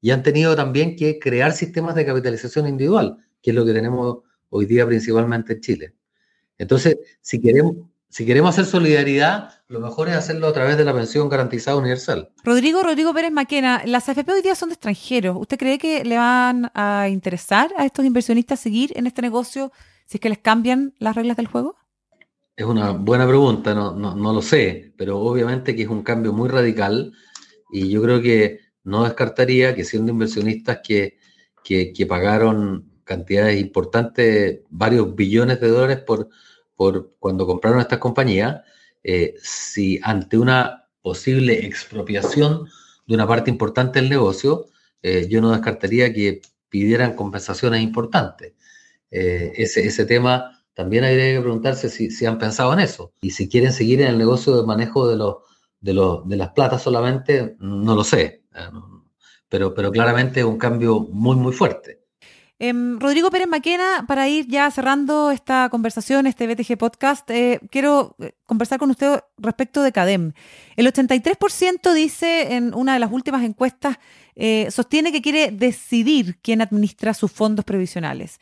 y 0.00 0.10
han 0.10 0.24
tenido 0.24 0.56
también 0.56 0.96
que 0.96 1.20
crear 1.20 1.52
sistemas 1.52 1.94
de 1.94 2.04
capitalización 2.04 2.66
individual, 2.66 3.18
que 3.44 3.50
es 3.50 3.54
lo 3.54 3.66
que 3.66 3.74
tenemos 3.74 4.20
hoy 4.48 4.64
día 4.64 4.86
principalmente 4.86 5.52
en 5.52 5.60
Chile. 5.60 5.94
Entonces, 6.56 6.96
si 7.20 7.42
queremos, 7.42 7.76
si 8.08 8.24
queremos 8.24 8.50
hacer 8.50 8.64
solidaridad, 8.64 9.62
lo 9.68 9.80
mejor 9.80 10.08
es 10.08 10.14
hacerlo 10.14 10.46
a 10.46 10.52
través 10.54 10.78
de 10.78 10.84
la 10.84 10.94
pensión 10.94 11.28
garantizada 11.28 11.76
universal. 11.76 12.30
Rodrigo, 12.42 12.82
Rodrigo 12.82 13.12
Pérez 13.12 13.32
Maquena, 13.32 13.82
las 13.84 14.08
AFP 14.08 14.32
hoy 14.32 14.40
día 14.40 14.54
son 14.54 14.70
de 14.70 14.74
extranjeros. 14.74 15.36
¿Usted 15.38 15.58
cree 15.58 15.78
que 15.78 16.04
le 16.04 16.16
van 16.16 16.70
a 16.72 17.08
interesar 17.10 17.70
a 17.76 17.84
estos 17.84 18.06
inversionistas 18.06 18.60
seguir 18.60 18.92
en 18.96 19.06
este 19.06 19.20
negocio 19.20 19.72
si 20.06 20.16
es 20.16 20.20
que 20.22 20.30
les 20.30 20.38
cambian 20.38 20.94
las 20.98 21.14
reglas 21.14 21.36
del 21.36 21.48
juego? 21.48 21.76
Es 22.56 22.64
una 22.64 22.92
buena 22.92 23.26
pregunta, 23.26 23.74
no, 23.74 23.92
no, 23.92 24.32
lo 24.32 24.40
sé, 24.40 24.94
pero 24.96 25.18
obviamente 25.18 25.76
que 25.76 25.82
es 25.82 25.88
un 25.88 26.02
cambio 26.02 26.32
muy 26.32 26.48
radical 26.48 27.12
y 27.70 27.90
yo 27.90 28.00
creo 28.00 28.22
que 28.22 28.60
no 28.84 29.04
descartaría 29.04 29.74
que 29.74 29.84
siendo 29.84 30.12
inversionistas 30.12 30.78
que, 30.82 31.18
que 31.62 32.06
pagaron 32.06 32.93
cantidades 33.04 33.60
importantes, 33.60 34.60
varios 34.70 35.14
billones 35.14 35.60
de 35.60 35.68
dólares 35.68 35.98
por 35.98 36.28
por 36.76 37.14
cuando 37.18 37.46
compraron 37.46 37.80
estas 37.80 37.98
compañías, 37.98 38.62
eh, 39.02 39.34
si 39.42 40.00
ante 40.02 40.38
una 40.38 40.88
posible 41.02 41.66
expropiación 41.66 42.68
de 43.06 43.14
una 43.14 43.26
parte 43.26 43.50
importante 43.50 44.00
del 44.00 44.10
negocio, 44.10 44.66
eh, 45.02 45.26
yo 45.28 45.40
no 45.40 45.50
descartaría 45.50 46.12
que 46.12 46.40
pidieran 46.68 47.14
compensaciones 47.14 47.82
importantes. 47.82 48.54
Eh, 49.10 49.52
ese, 49.56 49.86
ese 49.86 50.06
tema 50.06 50.64
también 50.72 51.04
hay 51.04 51.16
que 51.16 51.40
preguntarse 51.40 51.88
si, 51.88 52.10
si, 52.10 52.26
han 52.26 52.38
pensado 52.38 52.72
en 52.72 52.80
eso. 52.80 53.12
Y 53.20 53.30
si 53.30 53.48
quieren 53.48 53.72
seguir 53.72 54.00
en 54.00 54.08
el 54.08 54.18
negocio 54.18 54.56
de 54.56 54.66
manejo 54.66 55.08
de, 55.08 55.16
los, 55.16 55.36
de, 55.80 55.92
los, 55.92 56.26
de 56.28 56.36
las 56.36 56.50
platas 56.50 56.82
solamente, 56.82 57.54
no 57.60 57.94
lo 57.94 58.02
sé. 58.02 58.42
Pero, 59.48 59.72
pero 59.74 59.92
claramente 59.92 60.40
es 60.40 60.46
un 60.46 60.58
cambio 60.58 61.00
muy, 61.00 61.36
muy 61.36 61.52
fuerte. 61.52 62.03
Em, 62.66 62.98
Rodrigo 62.98 63.30
Pérez 63.30 63.46
Maquena, 63.46 64.06
para 64.08 64.26
ir 64.26 64.46
ya 64.48 64.70
cerrando 64.70 65.30
esta 65.30 65.68
conversación, 65.68 66.26
este 66.26 66.46
BTG 66.46 66.78
Podcast, 66.78 67.30
eh, 67.30 67.60
quiero 67.70 68.16
eh, 68.18 68.32
conversar 68.46 68.78
con 68.78 68.90
usted 68.90 69.20
respecto 69.36 69.82
de 69.82 69.92
CADEM. 69.92 70.32
El 70.74 70.86
83% 70.86 71.92
dice 71.92 72.54
en 72.54 72.72
una 72.72 72.94
de 72.94 73.00
las 73.00 73.12
últimas 73.12 73.44
encuestas, 73.44 73.98
eh, 74.34 74.68
sostiene 74.70 75.12
que 75.12 75.20
quiere 75.20 75.50
decidir 75.50 76.38
quién 76.40 76.62
administra 76.62 77.12
sus 77.12 77.30
fondos 77.30 77.66
previsionales. 77.66 78.40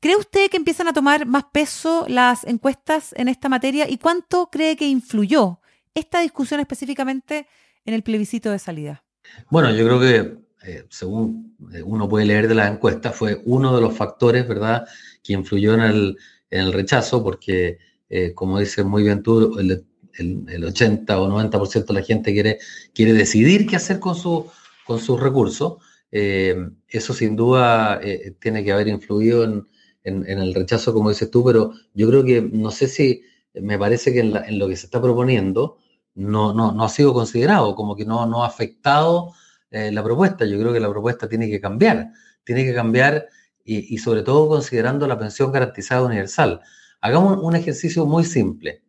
¿Cree 0.00 0.16
usted 0.16 0.50
que 0.50 0.58
empiezan 0.58 0.88
a 0.88 0.92
tomar 0.92 1.24
más 1.24 1.44
peso 1.50 2.04
las 2.08 2.44
encuestas 2.44 3.14
en 3.16 3.28
esta 3.28 3.48
materia 3.48 3.88
y 3.88 3.96
cuánto 3.96 4.50
cree 4.50 4.76
que 4.76 4.86
influyó 4.86 5.60
esta 5.94 6.20
discusión 6.20 6.60
específicamente 6.60 7.46
en 7.86 7.94
el 7.94 8.02
plebiscito 8.02 8.50
de 8.50 8.58
salida? 8.58 9.02
Bueno, 9.48 9.70
yo 9.70 9.86
creo 9.86 9.98
que 9.98 10.51
eh, 10.64 10.86
según 10.90 11.56
eh, 11.72 11.82
uno 11.82 12.08
puede 12.08 12.26
leer 12.26 12.48
de 12.48 12.54
las 12.54 12.70
encuestas, 12.70 13.16
fue 13.16 13.42
uno 13.44 13.74
de 13.74 13.80
los 13.80 13.96
factores, 13.96 14.46
¿verdad?, 14.46 14.86
que 15.22 15.32
influyó 15.32 15.74
en 15.74 15.80
el, 15.80 16.16
en 16.50 16.60
el 16.60 16.72
rechazo, 16.72 17.22
porque, 17.22 17.78
eh, 18.08 18.32
como 18.34 18.58
dice 18.58 18.84
muy 18.84 19.02
bien 19.02 19.22
tú, 19.22 19.58
el, 19.58 19.84
el, 20.14 20.64
80 20.64 21.20
o 21.20 21.28
90% 21.28 21.86
de 21.86 21.94
la 21.94 22.02
gente 22.02 22.32
quiere, 22.32 22.58
quiere 22.94 23.12
decidir 23.12 23.66
qué 23.66 23.76
hacer 23.76 23.98
con, 23.98 24.14
su, 24.14 24.50
con 24.86 25.00
sus 25.00 25.20
recursos. 25.20 25.78
eso 26.10 27.14
sin 27.14 27.36
duda 27.36 28.00
tiene 28.38 28.62
que 28.62 28.72
haber 28.72 28.88
influido 28.88 29.44
en, 29.44 29.66
el 30.04 30.54
rechazo, 30.54 30.92
como 30.92 31.08
dices 31.08 31.30
tú, 31.30 31.42
pero 31.44 31.72
yo 31.94 32.08
creo 32.08 32.24
que 32.24 32.42
no 32.42 32.70
sé 32.70 32.88
si 32.88 33.22
me 33.54 33.78
parece 33.78 34.12
que 34.12 34.20
en, 34.20 34.58
lo 34.58 34.68
que 34.68 34.76
se 34.76 34.86
está 34.86 35.00
proponiendo 35.00 35.78
no, 36.14 36.52
no, 36.52 36.84
ha 36.84 36.88
sido 36.88 37.14
considerado, 37.14 37.74
como 37.74 37.96
que 37.96 38.04
no, 38.04 38.26
no 38.26 38.44
ha 38.44 38.48
afectado 38.48 39.32
la 39.72 40.02
propuesta. 40.02 40.44
Yo 40.44 40.58
creo 40.58 40.72
que 40.72 40.80
la 40.80 40.90
propuesta 40.90 41.28
tiene 41.28 41.48
que 41.48 41.60
cambiar, 41.60 42.12
tiene 42.44 42.64
que 42.64 42.74
cambiar 42.74 43.26
y, 43.64 43.98
sobre 43.98 44.22
todo 44.22 44.48
considerando 44.48 45.06
la 45.06 45.18
pensión 45.18 45.52
garantizada 45.52 46.02
universal. 46.02 46.60
Hagamos 47.00 47.38
un, 47.42 47.56
ejercicio 47.56 48.06
muy 48.06 48.24
simple. 48.24 48.82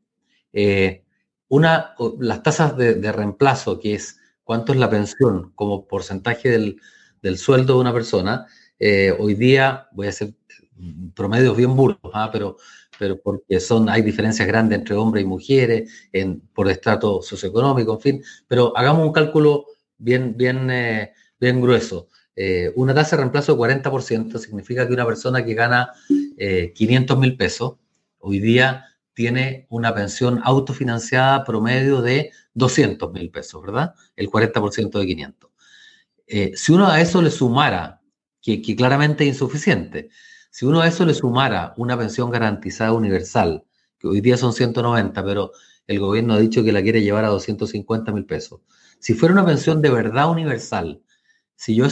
Eh, 0.52 1.04
una, 1.48 1.94
las 2.20 2.44
tasas 2.44 2.76
de, 2.78 3.12
reemplazo, 3.12 3.80
que 3.80 3.96
es 3.96 4.20
cuánto 4.44 4.74
es 4.74 4.80
la 4.80 4.90
pensión 4.90 5.52
como 5.56 5.88
porcentaje 5.88 6.50
del, 6.50 7.38
sueldo 7.38 7.76
de 7.76 7.80
una 7.80 7.94
persona, 7.94 8.48
eh, 8.80 9.16
hoy 9.18 9.36
día, 9.36 9.88
voy 9.92 10.08
a 10.08 10.10
hacer 10.10 10.34
promedios 11.16 11.56
bien 11.56 11.76
burros, 11.76 12.12
¿ah? 12.14 12.30
pero, 12.32 12.58
pero 13.00 13.22
porque 13.22 13.60
son, 13.60 13.88
hay 13.90 14.02
diferencias 14.02 14.48
grandes 14.48 14.80
entre 14.80 14.96
hombres 14.96 15.24
y 15.24 15.28
mujeres, 15.28 16.08
en, 16.12 16.42
por 16.54 16.70
estrato 16.70 17.22
socioeconómico, 17.22 17.94
en 17.94 18.00
fin, 18.02 18.24
pero 18.48 18.76
hagamos 18.76 19.06
un 19.06 19.14
cálculo 19.14 19.66
bien, 19.98 20.36
bien, 20.38 20.70
eh, 20.70 21.14
bien 21.40 21.62
grueso. 21.62 22.10
Eh, 22.36 22.72
una 22.76 22.94
tasa 22.94 23.16
de 23.16 23.22
reemplazo 23.22 23.54
de 23.54 23.60
40% 23.60 24.40
significa 24.40 24.88
que 24.88 24.94
una 24.94 25.06
persona 25.06 25.46
que 25.46 25.54
gana 25.54 25.92
500 26.08 27.18
eh, 27.18 27.20
mil 27.20 27.38
pesos 27.38 27.76
hoy 28.18 28.40
día 28.40 28.86
tiene 29.14 29.68
una 29.70 29.94
pensión 29.94 30.42
autofinanciada 30.44 31.44
promedio 31.44 32.02
de 32.02 32.32
200 32.56 33.12
mil 33.14 33.30
pesos, 33.30 33.62
¿verdad? 33.62 33.94
El 34.16 34.30
40% 34.30 35.00
de 35.00 35.06
500. 35.06 35.52
Eh, 36.28 36.52
si 36.56 36.72
uno 36.72 36.88
a 36.88 37.00
eso 37.02 37.22
le 37.22 37.30
sumara, 37.30 38.02
que, 38.42 38.62
que, 38.62 38.76
claramente 38.76 39.24
es 39.24 39.30
insuficiente, 39.30 40.10
si 40.50 40.66
uno 40.66 40.82
a 40.82 40.88
eso 40.88 41.06
le 41.06 41.14
sumara 41.14 41.74
una 41.78 41.98
pensión 41.98 42.32
garantizada 42.32 42.94
universal, 42.94 43.64
que 44.00 44.08
hoy 44.08 44.22
día 44.22 44.38
son 44.38 44.54
190, 44.54 45.24
pero 45.24 45.52
el 45.88 46.00
gobierno 46.00 46.34
ha 46.34 46.40
dicho 46.40 46.64
que 46.64 46.72
la 46.72 46.82
quiere 46.82 47.02
llevar 47.02 47.26
a 47.26 47.30
250 47.30 48.12
mil 48.12 48.26
pesos, 48.26 48.62
si 49.04 49.14
fuera 49.16 49.34
una 49.34 49.46
pensión 49.46 49.82
de 49.82 49.90
verdad 49.90 50.32
universal, 50.32 51.04
si 51.58 51.76
yo 51.76 51.88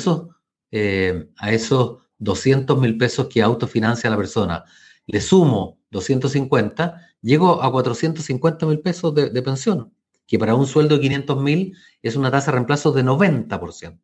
eh, 0.72 1.30
a 1.36 1.52
esos 1.52 2.04
200 2.20 2.80
mil 2.80 2.98
pesos 2.98 3.28
que 3.28 3.42
autofinancia 3.42 4.10
la 4.10 4.16
persona 4.16 4.64
le 5.08 5.20
sumo 5.20 5.82
250, 5.90 7.16
llego 7.22 7.62
a 7.62 7.70
450 7.70 8.66
mil 8.66 8.80
pesos 8.80 9.14
de, 9.14 9.42
pensión, 9.42 9.94
que 10.26 10.40
para 10.40 10.56
un 10.56 10.66
sueldo 10.66 10.96
de 10.96 11.02
500 11.02 11.42
mil 11.42 11.76
es 12.02 12.16
una 12.16 12.32
tasa 12.32 12.52
de 12.52 12.56
reemplazo 12.56 12.94
de 12.94 13.04
90%. 13.04 14.00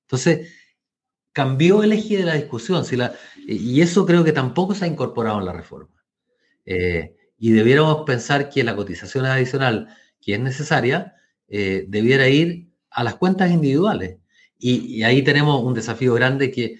Entonces, 0.00 0.50
cambió 1.32 1.84
el 1.84 1.92
eje 1.92 2.16
de 2.16 2.24
la 2.24 2.34
discusión, 2.34 2.84
y 3.46 3.80
eso 3.80 4.04
creo 4.04 4.24
que 4.24 4.32
tampoco 4.32 4.74
se 4.74 4.84
ha 4.84 4.88
incorporado 4.88 5.38
en 5.38 5.44
la 5.44 5.52
reforma. 5.52 6.04
Eh, 6.66 7.14
y 7.38 7.52
debiéramos 7.52 8.02
pensar 8.04 8.50
que 8.50 8.64
la 8.64 8.74
cotización 8.74 9.26
adicional 9.26 9.96
que 10.20 10.34
es 10.34 10.40
necesaria 10.40 11.14
eh, 11.54 11.84
debiera 11.86 12.30
ir 12.30 12.70
a 12.90 13.04
las 13.04 13.16
cuentas 13.16 13.50
individuales. 13.50 14.16
Y, 14.58 15.02
ahí 15.02 15.22
tenemos 15.22 15.62
un 15.62 15.74
desafío 15.74 16.14
grande 16.14 16.50
que 16.50 16.78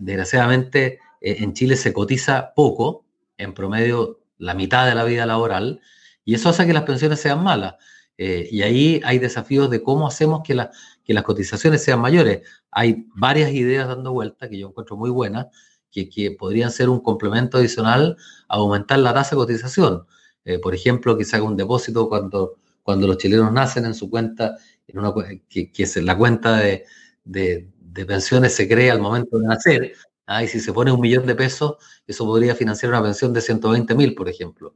desgraciadamente 0.00 0.98
eh, 1.22 1.36
en 1.38 1.54
Chile 1.54 1.76
se 1.76 1.94
cotiza 1.94 2.52
poco, 2.54 3.06
en 3.38 3.54
promedio 3.54 4.20
la 4.36 4.52
mitad 4.52 4.86
de 4.86 4.94
la 4.94 5.04
vida 5.04 5.24
laboral, 5.24 5.80
y 6.26 6.34
eso 6.34 6.50
hace 6.50 6.66
que 6.66 6.74
las 6.74 6.82
pensiones 6.82 7.20
sean 7.20 7.42
malas. 7.42 7.76
Eh, 8.18 8.48
y 8.52 8.60
ahí 8.60 9.00
hay 9.02 9.18
desafíos 9.18 9.70
de 9.70 9.82
cómo 9.82 10.06
hacemos 10.06 10.42
que, 10.44 10.62
que 11.04 11.14
las 11.14 11.24
cotizaciones 11.24 11.82
sean 11.82 12.00
mayores. 12.00 12.46
Hay 12.70 13.06
varias 13.16 13.50
ideas 13.52 13.88
dando 13.88 14.12
vuelta 14.12 14.50
que 14.50 14.58
yo 14.58 14.68
encuentro 14.68 14.98
muy 14.98 15.08
buenas, 15.08 15.46
que, 15.90 16.10
que 16.10 16.32
podrían 16.32 16.70
ser 16.70 16.90
un 16.90 17.00
complemento 17.00 17.56
adicional 17.56 18.18
a 18.46 18.56
aumentar 18.56 18.98
la 18.98 19.14
tasa 19.14 19.30
de 19.30 19.36
cotización. 19.36 20.04
Por 20.62 20.74
ejemplo, 20.74 21.16
que 21.16 21.24
se 21.24 21.36
haga 21.36 21.46
un 21.46 21.56
depósito 21.56 22.08
cuando, 22.08 22.58
cuando 22.82 23.06
los 23.06 23.18
chilenos 23.18 23.52
nacen 23.52 23.84
en 23.86 23.94
su 23.94 24.10
cuenta, 24.10 24.56
en 24.86 24.98
una, 24.98 25.12
que, 25.48 25.70
es 25.76 25.96
la 25.96 26.16
cuenta 26.16 26.56
de, 26.56 26.84
de, 27.24 28.06
pensiones 28.06 28.54
se 28.54 28.68
crea 28.68 28.92
al 28.92 29.00
momento 29.00 29.38
de 29.38 29.46
nacer, 29.46 29.92
¿ah? 30.26 30.42
y 30.42 30.48
si 30.48 30.60
se 30.60 30.72
pone 30.72 30.92
un 30.92 31.00
millón 31.00 31.26
de 31.26 31.34
pesos, 31.34 31.76
eso 32.06 32.24
podría 32.24 32.54
financiar 32.54 32.90
una 32.90 33.02
pensión 33.02 33.32
de 33.32 33.40
120 33.40 33.94
mil, 33.94 34.14
por 34.14 34.28
ejemplo. 34.28 34.74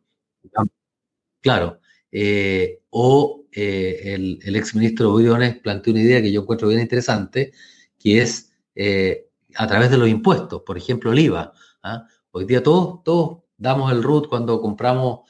Claro. 1.40 1.81
Eh, 2.11 2.81
o 2.90 3.45
eh, 3.53 4.14
el, 4.14 4.38
el 4.42 4.57
exministro 4.57 5.12
Briones 5.14 5.59
planteó 5.61 5.92
una 5.92 6.03
idea 6.03 6.23
que 6.23 6.33
yo 6.33 6.42
encuentro 6.42 6.69
bien 6.69 6.81
interesante, 6.81 7.53
que 7.99 8.23
es 8.23 8.53
eh, 8.75 9.29
a 9.55 9.66
través 9.66 9.90
de 9.90 9.99
los 9.99 10.09
impuestos, 10.09 10.62
por 10.62 10.77
ejemplo, 10.77 11.12
el 11.12 11.19
IVA. 11.19 11.53
¿ah? 11.83 12.07
Hoy 12.31 12.45
día 12.45 12.62
todos, 12.62 13.03
todos 13.05 13.45
damos 13.57 13.92
el 13.92 14.03
RUT 14.03 14.29
cuando 14.29 14.61
compramos 14.61 15.21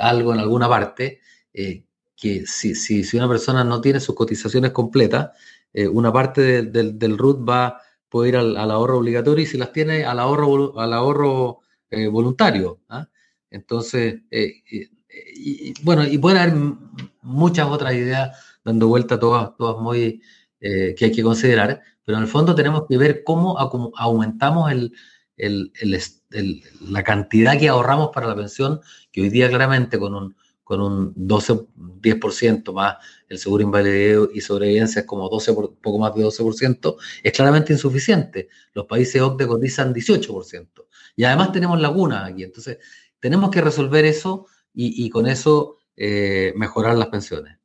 algo 0.00 0.34
en 0.34 0.40
alguna 0.40 0.68
parte, 0.68 1.20
que 2.16 2.46
si, 2.46 2.74
si, 2.74 3.04
si, 3.04 3.16
una 3.16 3.28
persona 3.28 3.64
no 3.64 3.80
tiene 3.80 4.00
sus 4.00 4.14
cotizaciones 4.14 4.72
completas, 4.72 5.30
eh, 5.72 5.86
una 5.86 6.10
parte 6.10 6.62
del 6.62 7.18
RUT 7.18 7.46
va, 7.46 7.82
puede 8.08 8.30
ir 8.30 8.36
al, 8.36 8.70
ahorro 8.70 8.96
obligatorio 8.96 9.42
y 9.44 9.46
si 9.46 9.58
las 9.58 9.72
tiene 9.72 10.04
al 10.06 10.18
ahorro, 10.18 10.80
al 10.80 10.94
ahorro 10.94 11.60
eh, 11.90 12.08
voluntario. 12.08 12.80
¿ah? 12.88 13.06
Entonces, 13.50 14.22
eh, 14.30 14.62
bueno, 15.82 16.06
y 16.06 16.16
pueden 16.16 16.38
haber 16.38 16.54
muchas 17.20 17.68
otras 17.68 17.92
ideas 17.92 18.38
dando 18.64 18.88
vuelta, 18.88 19.20
todas, 19.20 19.54
todas 19.56 19.78
muy 19.80 20.22
que 20.58 21.04
hay 21.04 21.12
que 21.12 21.22
considerar, 21.22 21.80
pero 22.04 22.18
en 22.18 22.24
el 22.24 22.28
fondo 22.28 22.54
tenemos 22.54 22.86
que 22.88 22.96
ver 22.98 23.22
cómo 23.22 23.56
aumentamos 23.96 24.72
el, 24.72 24.92
la 26.80 27.04
cantidad 27.04 27.56
que 27.56 27.68
ahorramos 27.68 28.10
para 28.12 28.26
la 28.26 28.34
pensión, 28.34 28.80
que 29.12 29.20
hoy 29.20 29.28
día 29.28 29.48
claramente 29.48 29.96
con 29.96 30.14
un 30.14 30.36
con 30.66 30.80
un 30.80 31.12
12, 31.14 31.52
10% 32.02 32.72
más 32.72 32.96
el 33.28 33.38
seguro 33.38 33.62
invalidez 33.62 34.30
y 34.34 34.40
sobrevivencia 34.40 35.02
es 35.02 35.06
como 35.06 35.28
12, 35.28 35.54
poco 35.80 35.98
más 36.00 36.12
de 36.12 36.24
12%, 36.24 36.96
es 37.22 37.32
claramente 37.32 37.72
insuficiente. 37.72 38.48
Los 38.72 38.86
países 38.86 39.22
OCDE 39.22 39.46
cotizan 39.46 39.94
18%. 39.94 40.66
Y 41.14 41.22
además 41.22 41.52
tenemos 41.52 41.80
lagunas 41.80 42.28
aquí. 42.28 42.42
Entonces, 42.42 42.78
tenemos 43.20 43.50
que 43.50 43.60
resolver 43.60 44.04
eso 44.06 44.48
y, 44.74 45.08
con 45.08 45.28
eso 45.28 45.76
eh, 45.96 46.52
mejorar 46.56 46.96
las 46.96 47.10
pensiones. 47.10 47.58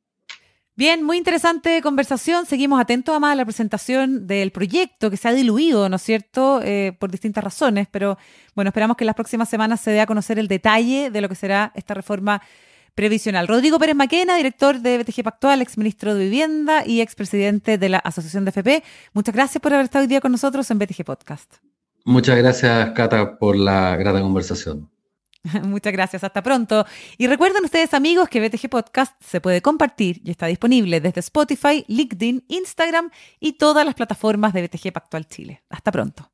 Bien, 0.76 1.02
muy 1.02 1.16
interesante 1.16 1.82
conversación. 1.82 2.46
Seguimos 2.46 2.80
atentos 2.80 3.16
a 3.16 3.18
más 3.18 3.32
a 3.32 3.34
la 3.34 3.44
presentación 3.44 4.28
del 4.28 4.52
proyecto 4.52 5.10
que 5.10 5.16
se 5.16 5.26
ha 5.26 5.32
diluido, 5.32 5.88
¿no 5.88 5.96
es 5.96 6.02
cierto?, 6.02 6.62
eh, 6.62 6.96
por 7.00 7.10
distintas 7.10 7.42
razones, 7.42 7.88
pero 7.90 8.16
bueno, 8.54 8.68
esperamos 8.68 8.96
que 8.96 9.02
en 9.02 9.06
las 9.06 9.16
próximas 9.16 9.48
semanas 9.48 9.80
se 9.80 9.90
dé 9.90 10.00
a 10.00 10.06
conocer 10.06 10.38
el 10.38 10.46
detalle 10.46 11.10
de 11.10 11.20
lo 11.20 11.28
que 11.28 11.34
será 11.34 11.72
esta 11.74 11.94
reforma 11.94 12.40
previsional. 12.94 13.48
Rodrigo 13.48 13.78
Pérez 13.78 13.96
Maquena, 13.96 14.36
director 14.36 14.80
de 14.80 14.98
BTG 14.98 15.22
Pactual, 15.22 15.62
exministro 15.62 16.14
de 16.14 16.24
Vivienda 16.24 16.84
y 16.86 17.00
expresidente 17.00 17.78
de 17.78 17.88
la 17.88 17.98
Asociación 17.98 18.44
de 18.44 18.50
FP. 18.50 18.82
Muchas 19.12 19.34
gracias 19.34 19.60
por 19.60 19.72
haber 19.72 19.84
estado 19.84 20.02
hoy 20.02 20.08
día 20.08 20.20
con 20.20 20.32
nosotros 20.32 20.70
en 20.70 20.78
BTG 20.78 21.04
Podcast. 21.04 21.54
Muchas 22.04 22.36
gracias, 22.36 22.90
Cata, 22.90 23.38
por 23.38 23.56
la 23.56 23.96
grata 23.96 24.20
conversación. 24.20 24.90
Muchas 25.62 25.92
gracias, 25.92 26.24
hasta 26.24 26.42
pronto. 26.42 26.86
Y 27.18 27.26
recuerden 27.26 27.64
ustedes 27.64 27.94
amigos 27.94 28.28
que 28.28 28.46
BTG 28.46 28.68
Podcast 28.68 29.14
se 29.22 29.40
puede 29.40 29.62
compartir 29.62 30.20
y 30.24 30.30
está 30.30 30.46
disponible 30.46 31.00
desde 31.00 31.20
Spotify, 31.20 31.84
LinkedIn, 31.88 32.44
Instagram 32.48 33.10
y 33.40 33.54
todas 33.54 33.84
las 33.84 33.94
plataformas 33.94 34.52
de 34.52 34.66
BTG 34.66 34.92
Pactual 34.92 35.26
Chile. 35.26 35.62
Hasta 35.68 35.90
pronto. 35.90 36.30